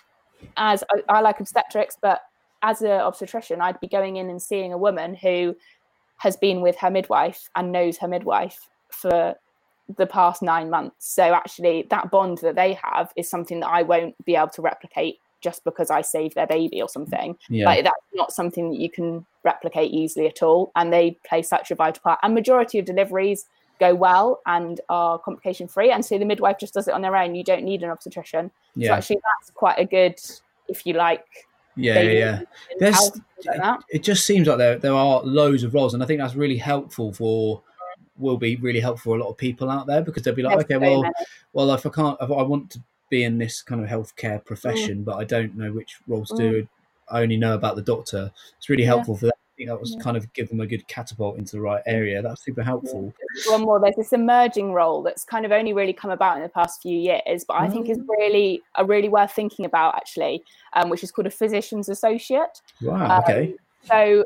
as 0.57 0.85
I, 0.91 1.17
I 1.17 1.21
like 1.21 1.41
obstetrics 1.41 1.97
but 2.01 2.21
as 2.63 2.83
an 2.83 2.91
obstetrician 2.91 3.61
i'd 3.61 3.81
be 3.81 3.89
going 3.89 4.17
in 4.17 4.31
and 4.31 4.41
seeing 4.41 4.73
a 4.73 4.79
woman 4.79 5.15
who 5.15 5.57
has 6.19 6.37
been 6.37 6.61
with 6.61 6.77
her 6.77 6.91
midwife 6.91 7.49
and 7.55 7.73
knows 7.73 7.97
her 7.99 8.09
midwife 8.09 8.69
for 8.91 9.35
the 9.96 10.07
past 10.07 10.42
nine 10.42 10.70
months. 10.70 11.14
So 11.14 11.35
actually, 11.35 11.87
that 11.90 12.11
bond 12.11 12.38
that 12.38 12.57
they 12.57 12.74
have 12.83 13.12
is 13.16 13.29
something 13.29 13.61
that 13.61 13.68
I 13.68 13.83
won't 13.83 14.22
be 14.24 14.37
able 14.37 14.48
to 14.48 14.62
replicate 14.62 15.18
just 15.40 15.64
because 15.64 15.90
I 15.90 16.03
saved 16.03 16.35
their 16.35 16.46
baby 16.46 16.83
or 16.83 16.88
something. 16.88 17.37
Yeah. 17.48 17.66
Like 17.66 17.85
that's 17.85 17.96
not 18.14 18.33
something 18.33 18.70
that 18.70 18.79
you 18.81 18.90
can 18.90 19.24
replicate 19.44 19.92
easily 19.92 20.27
at 20.27 20.42
all. 20.42 20.72
And 20.74 20.92
they 20.92 21.16
play 21.27 21.42
such 21.42 21.70
a 21.70 21.74
vital 21.74 22.03
part. 22.03 22.18
And 22.22 22.35
majority 22.35 22.79
of 22.79 22.85
deliveries 22.85 23.46
go 23.79 23.94
well 23.94 24.40
and 24.46 24.81
are 24.88 25.18
complication 25.18 25.68
free. 25.68 25.90
And 25.90 26.05
so 26.05 26.18
the 26.18 26.24
midwife 26.24 26.59
just 26.59 26.74
does 26.74 26.88
it 26.88 26.94
on 26.94 27.03
their 27.03 27.16
own. 27.16 27.35
You 27.35 27.44
don't 27.44 27.64
need 27.64 27.83
an 27.83 27.90
obstetrician. 27.90 28.51
Yeah. 28.74 28.88
So 28.88 28.94
actually, 28.94 29.20
that's 29.38 29.51
quite 29.53 29.79
a 29.79 29.85
good, 29.85 30.20
if 30.68 30.85
you 30.85 30.94
like. 30.94 31.24
Yeah, 31.77 32.01
yeah. 32.01 32.40
There's, 32.81 33.12
like 33.46 33.79
it 33.88 34.03
just 34.03 34.27
seems 34.27 34.48
like 34.48 34.59
there 34.59 34.79
there 34.79 34.94
are 34.94 35.22
loads 35.22 35.62
of 35.62 35.74
roles, 35.74 35.94
and 35.94 36.03
I 36.03 36.07
think 36.07 36.20
that's 36.20 36.35
really 36.35 36.57
helpful 36.57 37.12
for 37.12 37.62
will 38.18 38.37
be 38.37 38.57
really 38.57 38.81
helpful 38.81 39.12
for 39.12 39.16
a 39.16 39.22
lot 39.22 39.31
of 39.31 39.37
people 39.37 39.70
out 39.70 39.87
there 39.87 40.02
because 40.02 40.22
they'll 40.22 40.35
be 40.35 40.42
like, 40.42 40.59
okay, 40.59 40.76
well, 40.76 41.04
well, 41.52 41.72
if 41.72 41.87
I 41.87 41.90
can't, 41.90 42.18
if 42.20 42.31
I 42.31 42.42
want 42.42 42.70
to 42.72 42.81
be 43.11 43.24
in 43.24 43.38
this 43.38 43.62
kind 43.62 43.83
of 43.83 43.88
healthcare 43.88 44.44
profession, 44.44 44.98
mm. 44.98 45.04
but 45.04 45.16
I 45.16 45.24
don't 45.24 45.57
know 45.57 45.72
which 45.72 45.96
roles 46.07 46.28
to 46.31 46.35
mm. 46.35 46.38
do. 46.50 46.68
I 47.11 47.22
only 47.22 47.37
know 47.37 47.54
about 47.54 47.76
the 47.76 47.83
doctor. 47.83 48.31
It's 48.59 48.68
really 48.68 48.85
helpful 48.85 49.14
yeah. 49.14 49.20
for 49.20 49.26
that. 49.26 49.35
I 49.35 49.52
think 49.57 49.70
that 49.70 49.81
was 49.81 49.94
yeah. 49.94 50.02
kind 50.02 50.16
of 50.16 50.33
give 50.35 50.48
them 50.50 50.61
a 50.61 50.66
good 50.66 50.87
catapult 50.87 51.37
into 51.37 51.57
the 51.57 51.61
right 51.61 51.83
area. 51.87 52.22
That's 52.22 52.44
super 52.44 52.62
helpful. 52.62 53.12
One 53.48 53.62
more, 53.62 53.81
there's 53.81 53.96
this 53.96 54.12
emerging 54.12 54.72
role 54.72 55.02
that's 55.02 55.24
kind 55.24 55.44
of 55.44 55.50
only 55.50 55.72
really 55.72 55.92
come 55.92 56.12
about 56.12 56.37
in 56.37 56.44
the 56.44 56.48
past 56.48 56.81
few 56.81 56.96
years, 56.96 57.44
but 57.44 57.54
I 57.54 57.68
think 57.68 57.88
is 57.88 57.98
mm. 57.98 58.07
really 58.09 58.62
a 58.76 58.85
really 58.85 59.09
worth 59.09 59.33
thinking 59.33 59.64
about 59.64 59.96
actually, 59.96 60.44
um, 60.74 60.90
which 60.90 61.02
is 61.02 61.11
called 61.11 61.26
a 61.26 61.31
physician's 61.31 61.88
associate. 61.88 62.61
Wow. 62.83 63.20
Okay. 63.22 63.52
Um, 63.52 63.57
so 63.85 64.24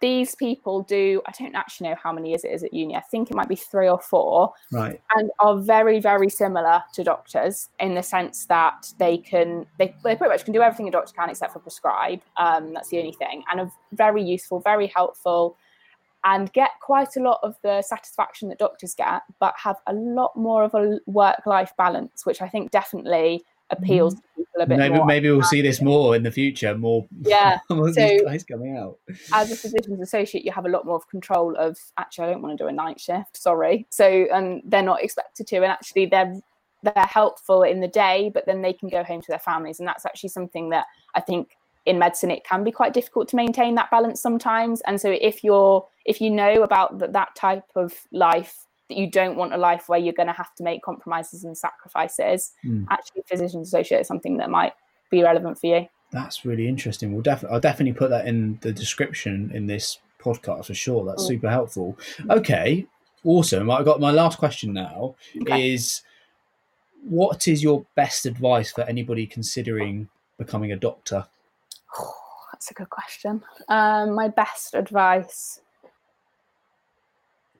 these 0.00 0.34
people 0.34 0.82
do 0.82 1.22
i 1.26 1.32
don't 1.38 1.54
actually 1.54 1.88
know 1.88 1.96
how 2.02 2.12
many 2.12 2.30
years 2.30 2.44
it 2.44 2.48
is 2.48 2.64
at 2.64 2.74
uni? 2.74 2.96
I 2.96 3.00
think 3.00 3.30
it 3.30 3.36
might 3.36 3.48
be 3.48 3.56
three 3.56 3.88
or 3.88 4.00
four. 4.00 4.52
Right. 4.72 5.00
And 5.14 5.30
are 5.38 5.58
very 5.58 6.00
very 6.00 6.28
similar 6.28 6.82
to 6.94 7.04
doctors 7.04 7.68
in 7.78 7.94
the 7.94 8.02
sense 8.02 8.46
that 8.46 8.92
they 8.98 9.18
can 9.18 9.66
they, 9.78 9.94
they 10.02 10.16
pretty 10.16 10.32
much 10.32 10.44
can 10.44 10.52
do 10.52 10.62
everything 10.62 10.88
a 10.88 10.90
doctor 10.90 11.14
can 11.14 11.30
except 11.30 11.52
for 11.52 11.60
prescribe. 11.60 12.20
Um, 12.36 12.74
that's 12.74 12.88
the 12.88 12.98
only 12.98 13.12
thing. 13.12 13.44
And 13.50 13.60
are 13.60 13.72
very 13.92 14.22
useful 14.22 14.60
very 14.60 14.88
helpful 14.88 15.56
and 16.24 16.52
get 16.52 16.70
quite 16.80 17.16
a 17.16 17.20
lot 17.20 17.38
of 17.44 17.56
the 17.62 17.80
satisfaction 17.82 18.48
that 18.48 18.58
doctors 18.58 18.94
get 18.94 19.22
but 19.38 19.54
have 19.56 19.76
a 19.86 19.92
lot 19.92 20.36
more 20.36 20.64
of 20.64 20.74
a 20.74 20.98
work 21.06 21.46
life 21.46 21.72
balance 21.78 22.26
which 22.26 22.42
i 22.42 22.48
think 22.48 22.70
definitely 22.70 23.44
appeals 23.70 24.14
mm. 24.14 24.18
to 24.18 24.22
people 24.36 24.62
a 24.62 24.66
bit 24.66 24.78
maybe, 24.78 24.94
more. 24.94 25.06
Maybe 25.06 25.30
we'll 25.30 25.42
see 25.42 25.62
this 25.62 25.80
more 25.80 26.16
in 26.16 26.22
the 26.22 26.30
future. 26.30 26.76
More, 26.76 27.06
yeah. 27.22 27.58
more 27.70 27.92
so, 27.92 28.18
coming 28.48 28.76
out. 28.76 28.98
As 29.32 29.50
a 29.50 29.56
physician's 29.56 30.00
associate, 30.00 30.44
you 30.44 30.52
have 30.52 30.66
a 30.66 30.68
lot 30.68 30.86
more 30.86 30.96
of 30.96 31.08
control 31.08 31.56
of. 31.56 31.78
Actually, 31.98 32.28
I 32.28 32.30
don't 32.32 32.42
want 32.42 32.56
to 32.58 32.64
do 32.64 32.68
a 32.68 32.72
night 32.72 33.00
shift. 33.00 33.36
Sorry. 33.36 33.86
So, 33.90 34.26
and 34.32 34.62
they're 34.64 34.82
not 34.82 35.02
expected 35.02 35.46
to, 35.48 35.56
and 35.56 35.66
actually, 35.66 36.06
they're 36.06 36.34
they're 36.82 37.06
helpful 37.06 37.62
in 37.62 37.80
the 37.80 37.88
day, 37.88 38.30
but 38.32 38.46
then 38.46 38.62
they 38.62 38.72
can 38.72 38.88
go 38.88 39.02
home 39.02 39.20
to 39.20 39.28
their 39.28 39.38
families, 39.38 39.78
and 39.78 39.88
that's 39.88 40.06
actually 40.06 40.30
something 40.30 40.70
that 40.70 40.86
I 41.14 41.20
think 41.20 41.56
in 41.84 41.98
medicine 41.98 42.32
it 42.32 42.44
can 42.44 42.64
be 42.64 42.72
quite 42.72 42.92
difficult 42.92 43.28
to 43.28 43.36
maintain 43.36 43.76
that 43.76 43.90
balance 43.90 44.20
sometimes. 44.20 44.80
And 44.86 45.00
so, 45.00 45.10
if 45.10 45.42
you're 45.42 45.86
if 46.04 46.20
you 46.20 46.30
know 46.30 46.62
about 46.62 46.98
that, 46.98 47.12
that 47.12 47.34
type 47.34 47.64
of 47.74 47.94
life 48.12 48.65
that 48.88 48.96
you 48.96 49.10
don't 49.10 49.36
want 49.36 49.52
a 49.52 49.56
life 49.56 49.88
where 49.88 49.98
you're 49.98 50.12
going 50.12 50.28
to 50.28 50.32
have 50.32 50.54
to 50.56 50.62
make 50.62 50.82
compromises 50.82 51.44
and 51.44 51.56
sacrifices. 51.56 52.52
Mm. 52.64 52.86
Actually, 52.90 53.22
physicians 53.26 53.68
associate 53.68 54.00
is 54.00 54.06
something 54.06 54.36
that 54.38 54.50
might 54.50 54.72
be 55.10 55.22
relevant 55.22 55.58
for 55.58 55.66
you. 55.66 55.86
That's 56.12 56.44
really 56.44 56.68
interesting. 56.68 57.12
We'll 57.12 57.22
definitely, 57.22 57.54
I'll 57.54 57.60
definitely 57.60 57.94
put 57.94 58.10
that 58.10 58.26
in 58.26 58.58
the 58.62 58.72
description 58.72 59.50
in 59.52 59.66
this 59.66 59.98
podcast 60.20 60.66
for 60.66 60.74
sure. 60.74 61.04
That's 61.04 61.24
mm. 61.24 61.28
super 61.28 61.50
helpful. 61.50 61.98
Okay, 62.30 62.86
awesome. 63.24 63.70
I 63.70 63.82
got 63.82 64.00
my 64.00 64.12
last 64.12 64.38
question 64.38 64.72
now. 64.72 65.16
Okay. 65.42 65.72
Is 65.72 66.02
what 67.02 67.46
is 67.46 67.62
your 67.62 67.84
best 67.94 68.26
advice 68.26 68.72
for 68.72 68.82
anybody 68.82 69.26
considering 69.26 70.08
becoming 70.38 70.72
a 70.72 70.76
doctor? 70.76 71.26
Oh, 71.98 72.14
that's 72.52 72.70
a 72.70 72.74
good 72.74 72.90
question. 72.90 73.42
Um, 73.68 74.14
my 74.14 74.28
best 74.28 74.74
advice 74.74 75.60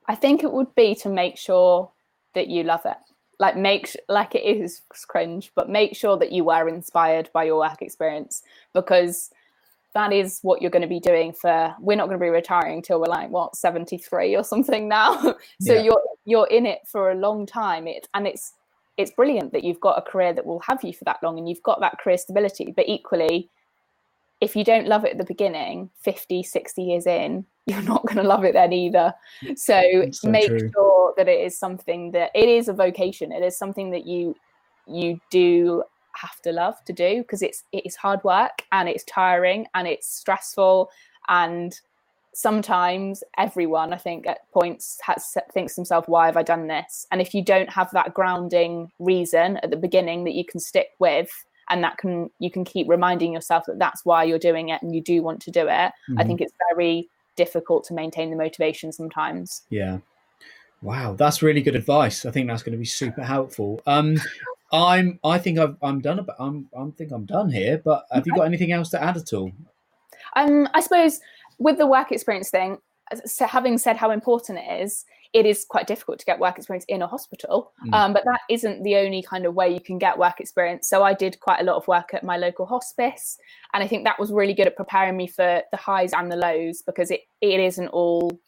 I 0.09 0.15
think 0.15 0.43
it 0.43 0.53
would 0.53 0.75
be 0.75 0.95
to 0.97 1.09
make 1.09 1.37
sure 1.37 1.91
that 2.35 2.49
you 2.49 2.63
love 2.63 2.83
it. 2.85 2.97
Like 3.39 3.57
make 3.57 3.95
like 4.09 4.35
it 4.35 4.45
is 4.45 4.81
cringe, 5.09 5.53
but 5.55 5.69
make 5.69 5.95
sure 5.95 6.17
that 6.17 6.33
you 6.33 6.45
were 6.45 6.69
inspired 6.69 7.29
by 7.35 7.45
your 7.45 7.59
work 7.59 7.83
experience 7.83 8.43
because 8.73 9.31
that 9.97 10.13
is 10.13 10.41
what 10.43 10.61
you're 10.61 10.71
going 10.71 10.83
to 10.83 10.89
be 10.89 11.01
doing 11.01 11.33
for 11.33 11.75
we're 11.81 11.97
not 11.97 12.07
going 12.07 12.19
to 12.19 12.23
be 12.23 12.29
retiring 12.29 12.83
till 12.83 13.01
we're 13.01 13.07
like 13.07 13.31
what 13.31 13.57
73 13.57 14.37
or 14.37 14.45
something 14.45 14.89
now 15.01 15.17
so 15.59 15.73
yeah. 15.73 15.81
you're 15.81 16.03
you're 16.27 16.47
in 16.49 16.67
it 16.67 16.81
for 16.87 17.13
a 17.13 17.15
long 17.15 17.47
time 17.47 17.87
it 17.87 18.07
and 18.13 18.27
it's 18.27 18.53
it's 18.99 19.11
brilliant 19.11 19.53
that 19.53 19.65
you've 19.65 19.81
got 19.81 19.97
a 19.97 20.03
career 20.03 20.35
that 20.35 20.45
will 20.45 20.59
have 20.61 20.85
you 20.85 20.93
for 20.93 21.05
that 21.05 21.23
long 21.23 21.39
and 21.39 21.49
you've 21.49 21.63
got 21.63 21.81
that 21.81 21.99
career 21.99 22.19
stability 22.19 22.75
but 22.77 22.87
equally 22.87 23.49
if 24.41 24.55
you 24.55 24.65
don't 24.65 24.87
love 24.87 25.05
it 25.05 25.13
at 25.13 25.19
the 25.19 25.25
beginning 25.25 25.91
50 26.03 26.43
60 26.43 26.83
years 26.83 27.07
in 27.07 27.47
you're 27.67 27.83
not 27.83 28.07
going 28.07 28.17
to 28.17 28.23
love 28.23 28.45
it 28.45 28.53
then 28.55 28.73
either. 28.73 29.13
So, 29.57 29.83
so 30.13 30.29
make 30.29 30.47
true. 30.47 30.71
sure 30.73 31.15
that 31.17 31.29
it 31.29 31.41
is 31.41 31.59
something 31.59 32.13
that 32.13 32.31
it 32.35 32.49
is 32.49 32.69
a 32.69 32.73
vocation. 32.73 33.33
It 33.33 33.43
is 33.43 33.59
something 33.59 33.91
that 33.91 34.07
you 34.07 34.37
you 34.87 35.21
do 35.31 35.83
have 36.13 36.41
to 36.43 36.53
love 36.53 36.77
to 36.85 36.93
do 36.93 37.23
because 37.23 37.43
it's 37.43 37.65
it's 37.73 37.97
hard 37.97 38.23
work 38.23 38.63
and 38.71 38.89
it's 38.89 39.03
tiring 39.05 39.67
and 39.75 39.89
it's 39.89 40.09
stressful. 40.09 40.91
And 41.29 41.79
sometimes 42.35 43.25
everyone 43.39 43.95
i 43.95 43.97
think 43.97 44.27
at 44.27 44.41
points 44.53 44.99
has 45.03 45.35
thinks 45.55 45.73
to 45.73 45.81
themselves 45.81 46.07
why 46.07 46.27
have 46.27 46.37
i 46.37 46.43
done 46.43 46.67
this? 46.69 47.07
And 47.11 47.21
if 47.21 47.35
you 47.35 47.43
don't 47.43 47.71
have 47.71 47.91
that 47.93 48.15
grounding 48.15 48.93
reason 48.99 49.57
at 49.63 49.71
the 49.71 49.77
beginning 49.77 50.25
that 50.25 50.35
you 50.35 50.45
can 50.45 50.61
stick 50.61 50.89
with 50.99 51.31
and 51.69 51.83
that 51.83 51.99
can 51.99 52.31
you 52.39 52.51
can 52.51 52.65
keep 52.65 52.89
reminding 52.89 53.33
yourself 53.33 53.65
that 53.67 53.79
that's 53.79 54.05
why 54.05 54.25
you're 54.25 54.39
doing 54.39 54.69
it 54.69 54.83
and 54.83 54.95
you 54.95 55.01
do 55.01 55.23
want 55.23 55.41
to 55.43 55.51
do 55.51 55.63
it. 55.63 55.69
Mm-hmm. 55.69 56.19
i 56.19 56.25
think 56.25 56.41
it's 56.41 56.55
very 56.71 57.09
difficult 57.37 57.85
to 57.85 57.95
maintain 57.95 58.31
the 58.31 58.37
motivation 58.37 58.93
sometimes. 58.93 59.63
Yeah. 59.71 59.99
Wow 60.83 61.15
that's 61.15 61.43
really 61.43 61.63
good 61.63 61.77
advice. 61.77 62.25
I 62.25 62.31
think 62.31 62.49
that's 62.49 62.63
going 62.63 62.73
to 62.73 62.79
be 62.79 62.85
super 62.85 63.23
helpful. 63.23 63.81
Um 63.87 64.17
i'm 64.73 65.19
i 65.23 65.39
think 65.39 65.61
I've, 65.61 65.77
i'm 65.81 66.01
done 66.01 66.19
about 66.19 66.35
i'm 66.41 66.69
i 66.77 66.85
think 66.99 67.13
i'm 67.13 67.25
done 67.25 67.51
here 67.51 67.81
but 67.85 68.05
have 68.11 68.27
you 68.27 68.35
got 68.35 68.47
anything 68.47 68.73
else 68.73 68.91
to 68.91 69.03
add 69.03 69.17
at 69.17 69.33
all? 69.33 69.53
Um 70.35 70.69
i 70.75 70.81
suppose 70.81 71.21
with 71.59 71.79
the 71.79 71.87
work 71.87 72.11
experience 72.11 72.51
thing 72.51 72.79
so 73.25 73.47
having 73.47 73.79
said 73.79 73.97
how 73.97 74.11
important 74.11 74.59
it 74.59 74.83
is 74.83 75.05
it 75.37 75.45
is 75.45 75.67
quite 75.69 75.87
difficult 75.87 76.19
to 76.19 76.25
get 76.25 76.39
work 76.39 76.57
experience 76.57 76.87
in 76.89 77.03
a 77.03 77.07
hospital. 77.07 77.71
Mm. 77.87 77.93
Um, 77.93 78.13
but 78.15 78.25
that 78.25 78.41
isn't 78.49 78.83
the 78.85 78.97
only 78.97 79.23
kind 79.23 79.45
of 79.45 79.55
way 79.55 79.69
you 79.69 79.81
can 79.81 79.99
get 79.99 80.17
work 80.17 80.41
experience. 80.41 80.89
So 80.89 81.03
I 81.03 81.13
did 81.13 81.39
quite 81.41 81.61
a 81.61 81.65
lot 81.65 81.77
of 81.77 81.87
work 81.87 82.15
at 82.15 82.25
my 82.25 82.39
local 82.39 82.65
hospice, 82.65 83.37
and 83.75 83.85
I 83.85 83.87
think 83.87 84.05
that 84.05 84.19
was 84.19 84.33
really 84.33 84.55
good 84.55 84.67
at 84.67 84.77
preparing 84.77 85.15
me 85.15 85.27
for 85.27 85.61
the 85.71 85.77
highs 85.77 86.15
and 86.15 86.33
the 86.33 86.37
lows 86.37 86.81
because 86.81 87.11
it 87.11 87.21
it 87.43 87.61
isn't 87.61 87.89
all. 87.89 88.41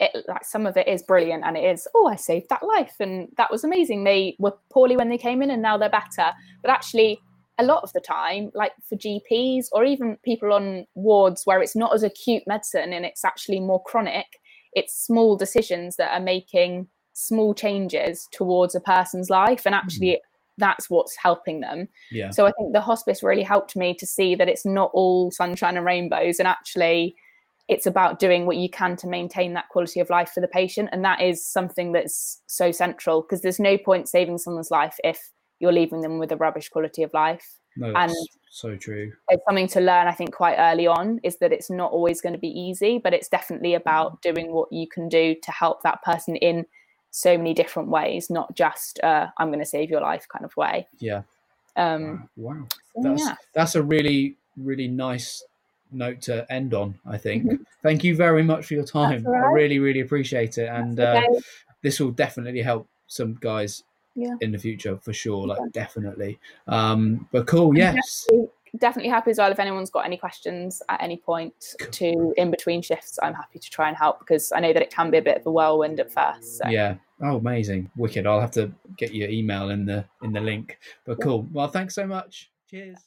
It, 0.00 0.10
like 0.26 0.44
some 0.44 0.66
of 0.66 0.76
it 0.76 0.88
is 0.88 1.04
brilliant 1.04 1.44
and 1.44 1.56
it 1.56 1.62
is 1.62 1.86
oh 1.94 2.08
i 2.08 2.16
saved 2.16 2.48
that 2.50 2.64
life 2.64 2.96
and 2.98 3.28
that 3.36 3.48
was 3.48 3.62
amazing 3.62 4.02
they 4.02 4.34
were 4.40 4.52
poorly 4.72 4.96
when 4.96 5.08
they 5.08 5.16
came 5.16 5.40
in 5.40 5.52
and 5.52 5.62
now 5.62 5.78
they're 5.78 5.88
better 5.88 6.32
but 6.62 6.70
actually 6.72 7.20
a 7.58 7.64
lot 7.64 7.82
of 7.82 7.92
the 7.92 8.00
time, 8.00 8.50
like 8.54 8.72
for 8.88 8.96
GPs 8.96 9.66
or 9.72 9.84
even 9.84 10.18
people 10.24 10.52
on 10.52 10.86
wards 10.94 11.42
where 11.44 11.62
it's 11.62 11.76
not 11.76 11.94
as 11.94 12.02
acute 12.02 12.42
medicine 12.46 12.92
and 12.92 13.04
it's 13.04 13.24
actually 13.24 13.60
more 13.60 13.82
chronic, 13.84 14.26
it's 14.74 14.94
small 14.94 15.36
decisions 15.36 15.96
that 15.96 16.12
are 16.12 16.22
making 16.22 16.86
small 17.12 17.54
changes 17.54 18.28
towards 18.32 18.74
a 18.74 18.80
person's 18.80 19.30
life 19.30 19.66
and 19.66 19.74
actually 19.74 20.08
mm. 20.08 20.18
that's 20.58 20.90
what's 20.90 21.16
helping 21.16 21.60
them 21.60 21.88
yeah 22.10 22.30
so 22.30 22.46
i 22.46 22.52
think 22.52 22.72
the 22.72 22.80
hospice 22.80 23.22
really 23.22 23.42
helped 23.42 23.76
me 23.76 23.94
to 23.94 24.06
see 24.06 24.34
that 24.34 24.48
it's 24.48 24.66
not 24.66 24.90
all 24.92 25.30
sunshine 25.30 25.76
and 25.76 25.86
rainbows 25.86 26.38
and 26.38 26.48
actually 26.48 27.14
it's 27.68 27.86
about 27.86 28.18
doing 28.18 28.44
what 28.44 28.56
you 28.56 28.68
can 28.68 28.94
to 28.96 29.06
maintain 29.06 29.54
that 29.54 29.68
quality 29.70 30.00
of 30.00 30.10
life 30.10 30.30
for 30.30 30.40
the 30.40 30.48
patient 30.48 30.88
and 30.92 31.04
that 31.04 31.20
is 31.20 31.46
something 31.46 31.92
that's 31.92 32.42
so 32.46 32.72
central 32.72 33.22
because 33.22 33.40
there's 33.40 33.60
no 33.60 33.78
point 33.78 34.08
saving 34.08 34.36
someone's 34.36 34.70
life 34.70 34.96
if 35.04 35.30
you're 35.60 35.72
leaving 35.72 36.00
them 36.00 36.18
with 36.18 36.32
a 36.32 36.36
rubbish 36.36 36.68
quality 36.68 37.02
of 37.02 37.12
life 37.14 37.58
no, 37.76 37.92
and 37.94 38.12
so 38.50 38.76
true. 38.76 39.12
It's 39.28 39.42
something 39.46 39.68
to 39.68 39.80
learn, 39.80 40.06
I 40.06 40.12
think, 40.12 40.32
quite 40.32 40.56
early 40.56 40.86
on 40.86 41.18
is 41.22 41.38
that 41.38 41.52
it's 41.52 41.70
not 41.70 41.90
always 41.90 42.20
going 42.20 42.34
to 42.34 42.38
be 42.38 42.48
easy, 42.48 42.98
but 42.98 43.12
it's 43.12 43.28
definitely 43.28 43.74
about 43.74 44.22
doing 44.22 44.52
what 44.52 44.72
you 44.72 44.86
can 44.86 45.08
do 45.08 45.34
to 45.42 45.50
help 45.50 45.82
that 45.82 46.02
person 46.02 46.36
in 46.36 46.66
so 47.10 47.36
many 47.36 47.54
different 47.54 47.88
ways, 47.88 48.30
not 48.30 48.54
just 48.56 49.00
uh, 49.02 49.28
"I'm 49.38 49.48
going 49.48 49.60
to 49.60 49.64
save 49.64 49.90
your 49.90 50.00
life" 50.00 50.26
kind 50.28 50.44
of 50.44 50.56
way. 50.56 50.86
Yeah. 50.98 51.22
Um, 51.76 52.28
wow, 52.36 52.66
so, 52.94 53.02
that's 53.02 53.22
yeah. 53.22 53.34
that's 53.54 53.74
a 53.74 53.82
really 53.82 54.36
really 54.56 54.86
nice 54.86 55.42
note 55.90 56.20
to 56.22 56.50
end 56.52 56.74
on. 56.74 56.98
I 57.06 57.18
think. 57.18 57.44
Mm-hmm. 57.44 57.62
Thank 57.82 58.04
you 58.04 58.14
very 58.14 58.44
much 58.44 58.66
for 58.66 58.74
your 58.74 58.84
time. 58.84 59.24
Right. 59.24 59.42
I 59.42 59.52
really 59.52 59.80
really 59.80 60.00
appreciate 60.00 60.58
it, 60.58 60.68
and 60.68 60.98
okay. 60.98 61.26
uh, 61.26 61.40
this 61.82 61.98
will 61.98 62.12
definitely 62.12 62.62
help 62.62 62.88
some 63.08 63.34
guys 63.40 63.82
yeah. 64.14 64.34
in 64.40 64.52
the 64.52 64.58
future 64.58 64.98
for 64.98 65.12
sure 65.12 65.46
like 65.46 65.58
yeah. 65.58 65.66
definitely. 65.72 66.38
Um 66.66 67.28
but 67.32 67.46
cool 67.46 67.76
yes. 67.76 68.26
definitely, 68.28 68.50
definitely, 68.78 69.10
happy 69.10 69.30
as 69.30 69.38
well. 69.38 69.50
If 69.50 69.58
anyone's 69.58 69.90
got 69.90 70.04
any 70.04 70.16
questions 70.16 70.82
at 70.88 71.02
any 71.02 71.16
point 71.16 71.54
cool. 71.78 71.90
to 71.90 72.34
in 72.36 72.50
between 72.50 72.82
shifts 72.82 73.18
i'm 73.22 73.34
happy 73.34 73.58
to 73.58 73.70
try 73.70 73.88
and 73.88 73.96
help 73.96 74.18
because 74.18 74.52
i 74.52 74.60
know 74.60 74.72
that 74.72 74.82
it 74.82 74.90
can 74.90 75.10
be 75.10 75.18
a 75.18 75.22
bit 75.22 75.38
of 75.38 75.46
a 75.46 75.50
whirlwind 75.50 76.00
at 76.00 76.12
first 76.12 76.58
so. 76.58 76.68
yeah. 76.68 76.96
Oh 77.22 77.36
amazing. 77.36 77.90
Wicked. 77.96 78.26
I'll 78.26 78.40
have 78.40 78.50
to 78.52 78.72
get 78.96 79.14
your 79.14 79.28
email 79.28 79.70
in 79.70 79.86
the 79.86 80.04
in 80.22 80.32
the 80.32 80.40
link. 80.40 80.78
But 81.06 81.20
cool. 81.20 81.46
Well 81.52 81.68
thanks 81.68 81.94
so 81.94 82.06
much. 82.06 82.50
Cheers 82.68 82.98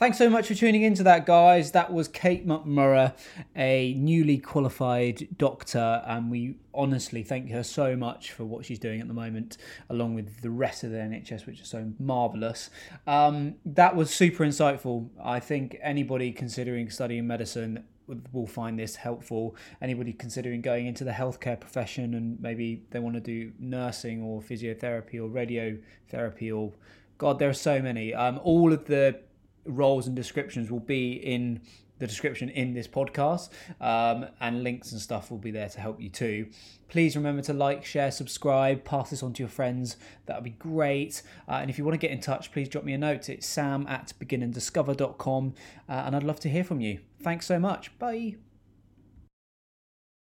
Thanks 0.00 0.16
so 0.16 0.30
much 0.30 0.48
for 0.48 0.54
tuning 0.54 0.80
into 0.80 1.02
that, 1.02 1.26
guys. 1.26 1.72
That 1.72 1.92
was 1.92 2.08
Kate 2.08 2.46
McMurrugh, 2.46 3.12
a 3.54 3.92
newly 3.98 4.38
qualified 4.38 5.28
doctor, 5.36 6.02
and 6.06 6.30
we 6.30 6.56
honestly 6.72 7.22
thank 7.22 7.50
her 7.50 7.62
so 7.62 7.94
much 7.96 8.32
for 8.32 8.46
what 8.46 8.64
she's 8.64 8.78
doing 8.78 9.02
at 9.02 9.08
the 9.08 9.12
moment, 9.12 9.58
along 9.90 10.14
with 10.14 10.40
the 10.40 10.48
rest 10.48 10.84
of 10.84 10.90
the 10.90 10.96
NHS, 10.96 11.44
which 11.44 11.60
is 11.60 11.68
so 11.68 11.92
marvelous. 11.98 12.70
Um, 13.06 13.56
that 13.66 13.94
was 13.94 14.08
super 14.08 14.42
insightful. 14.42 15.10
I 15.22 15.38
think 15.38 15.76
anybody 15.82 16.32
considering 16.32 16.88
studying 16.88 17.26
medicine 17.26 17.84
will 18.32 18.46
find 18.46 18.78
this 18.78 18.96
helpful. 18.96 19.54
Anybody 19.82 20.14
considering 20.14 20.62
going 20.62 20.86
into 20.86 21.04
the 21.04 21.10
healthcare 21.10 21.60
profession 21.60 22.14
and 22.14 22.40
maybe 22.40 22.84
they 22.88 23.00
want 23.00 23.16
to 23.16 23.20
do 23.20 23.52
nursing 23.58 24.22
or 24.22 24.40
physiotherapy 24.40 25.16
or 25.16 25.28
radiotherapy 25.28 26.56
or 26.56 26.72
God, 27.18 27.38
there 27.38 27.50
are 27.50 27.52
so 27.52 27.82
many. 27.82 28.14
Um, 28.14 28.40
all 28.42 28.72
of 28.72 28.86
the 28.86 29.20
roles 29.64 30.06
and 30.06 30.16
descriptions 30.16 30.70
will 30.70 30.80
be 30.80 31.12
in 31.12 31.60
the 32.00 32.06
description 32.06 32.48
in 32.48 32.74
this 32.74 32.88
podcast, 32.88 33.50
um, 33.80 34.26
and 34.40 34.64
links 34.64 34.90
and 34.90 35.00
stuff 35.00 35.30
will 35.30 35.38
be 35.38 35.50
there 35.50 35.68
to 35.68 35.80
help 35.80 36.00
you 36.00 36.08
too. 36.08 36.48
Please 36.88 37.14
remember 37.14 37.42
to 37.42 37.52
like, 37.52 37.84
share, 37.84 38.10
subscribe, 38.10 38.84
pass 38.84 39.10
this 39.10 39.22
on 39.22 39.32
to 39.34 39.42
your 39.42 39.48
friends. 39.48 39.96
That 40.26 40.36
would 40.36 40.44
be 40.44 40.50
great. 40.50 41.22
Uh, 41.46 41.52
and 41.60 41.70
if 41.70 41.78
you 41.78 41.84
want 41.84 41.94
to 41.94 42.04
get 42.04 42.10
in 42.10 42.20
touch, 42.20 42.50
please 42.50 42.68
drop 42.68 42.84
me 42.84 42.94
a 42.94 42.98
note. 42.98 43.28
It's 43.28 43.46
sam 43.46 43.86
at 43.86 44.12
beginanddiscover.com, 44.18 45.54
uh, 45.88 45.92
and 45.92 46.16
I'd 46.16 46.24
love 46.24 46.40
to 46.40 46.48
hear 46.48 46.64
from 46.64 46.80
you. 46.80 47.00
Thanks 47.22 47.46
so 47.46 47.58
much. 47.60 47.96
Bye. 47.98 48.36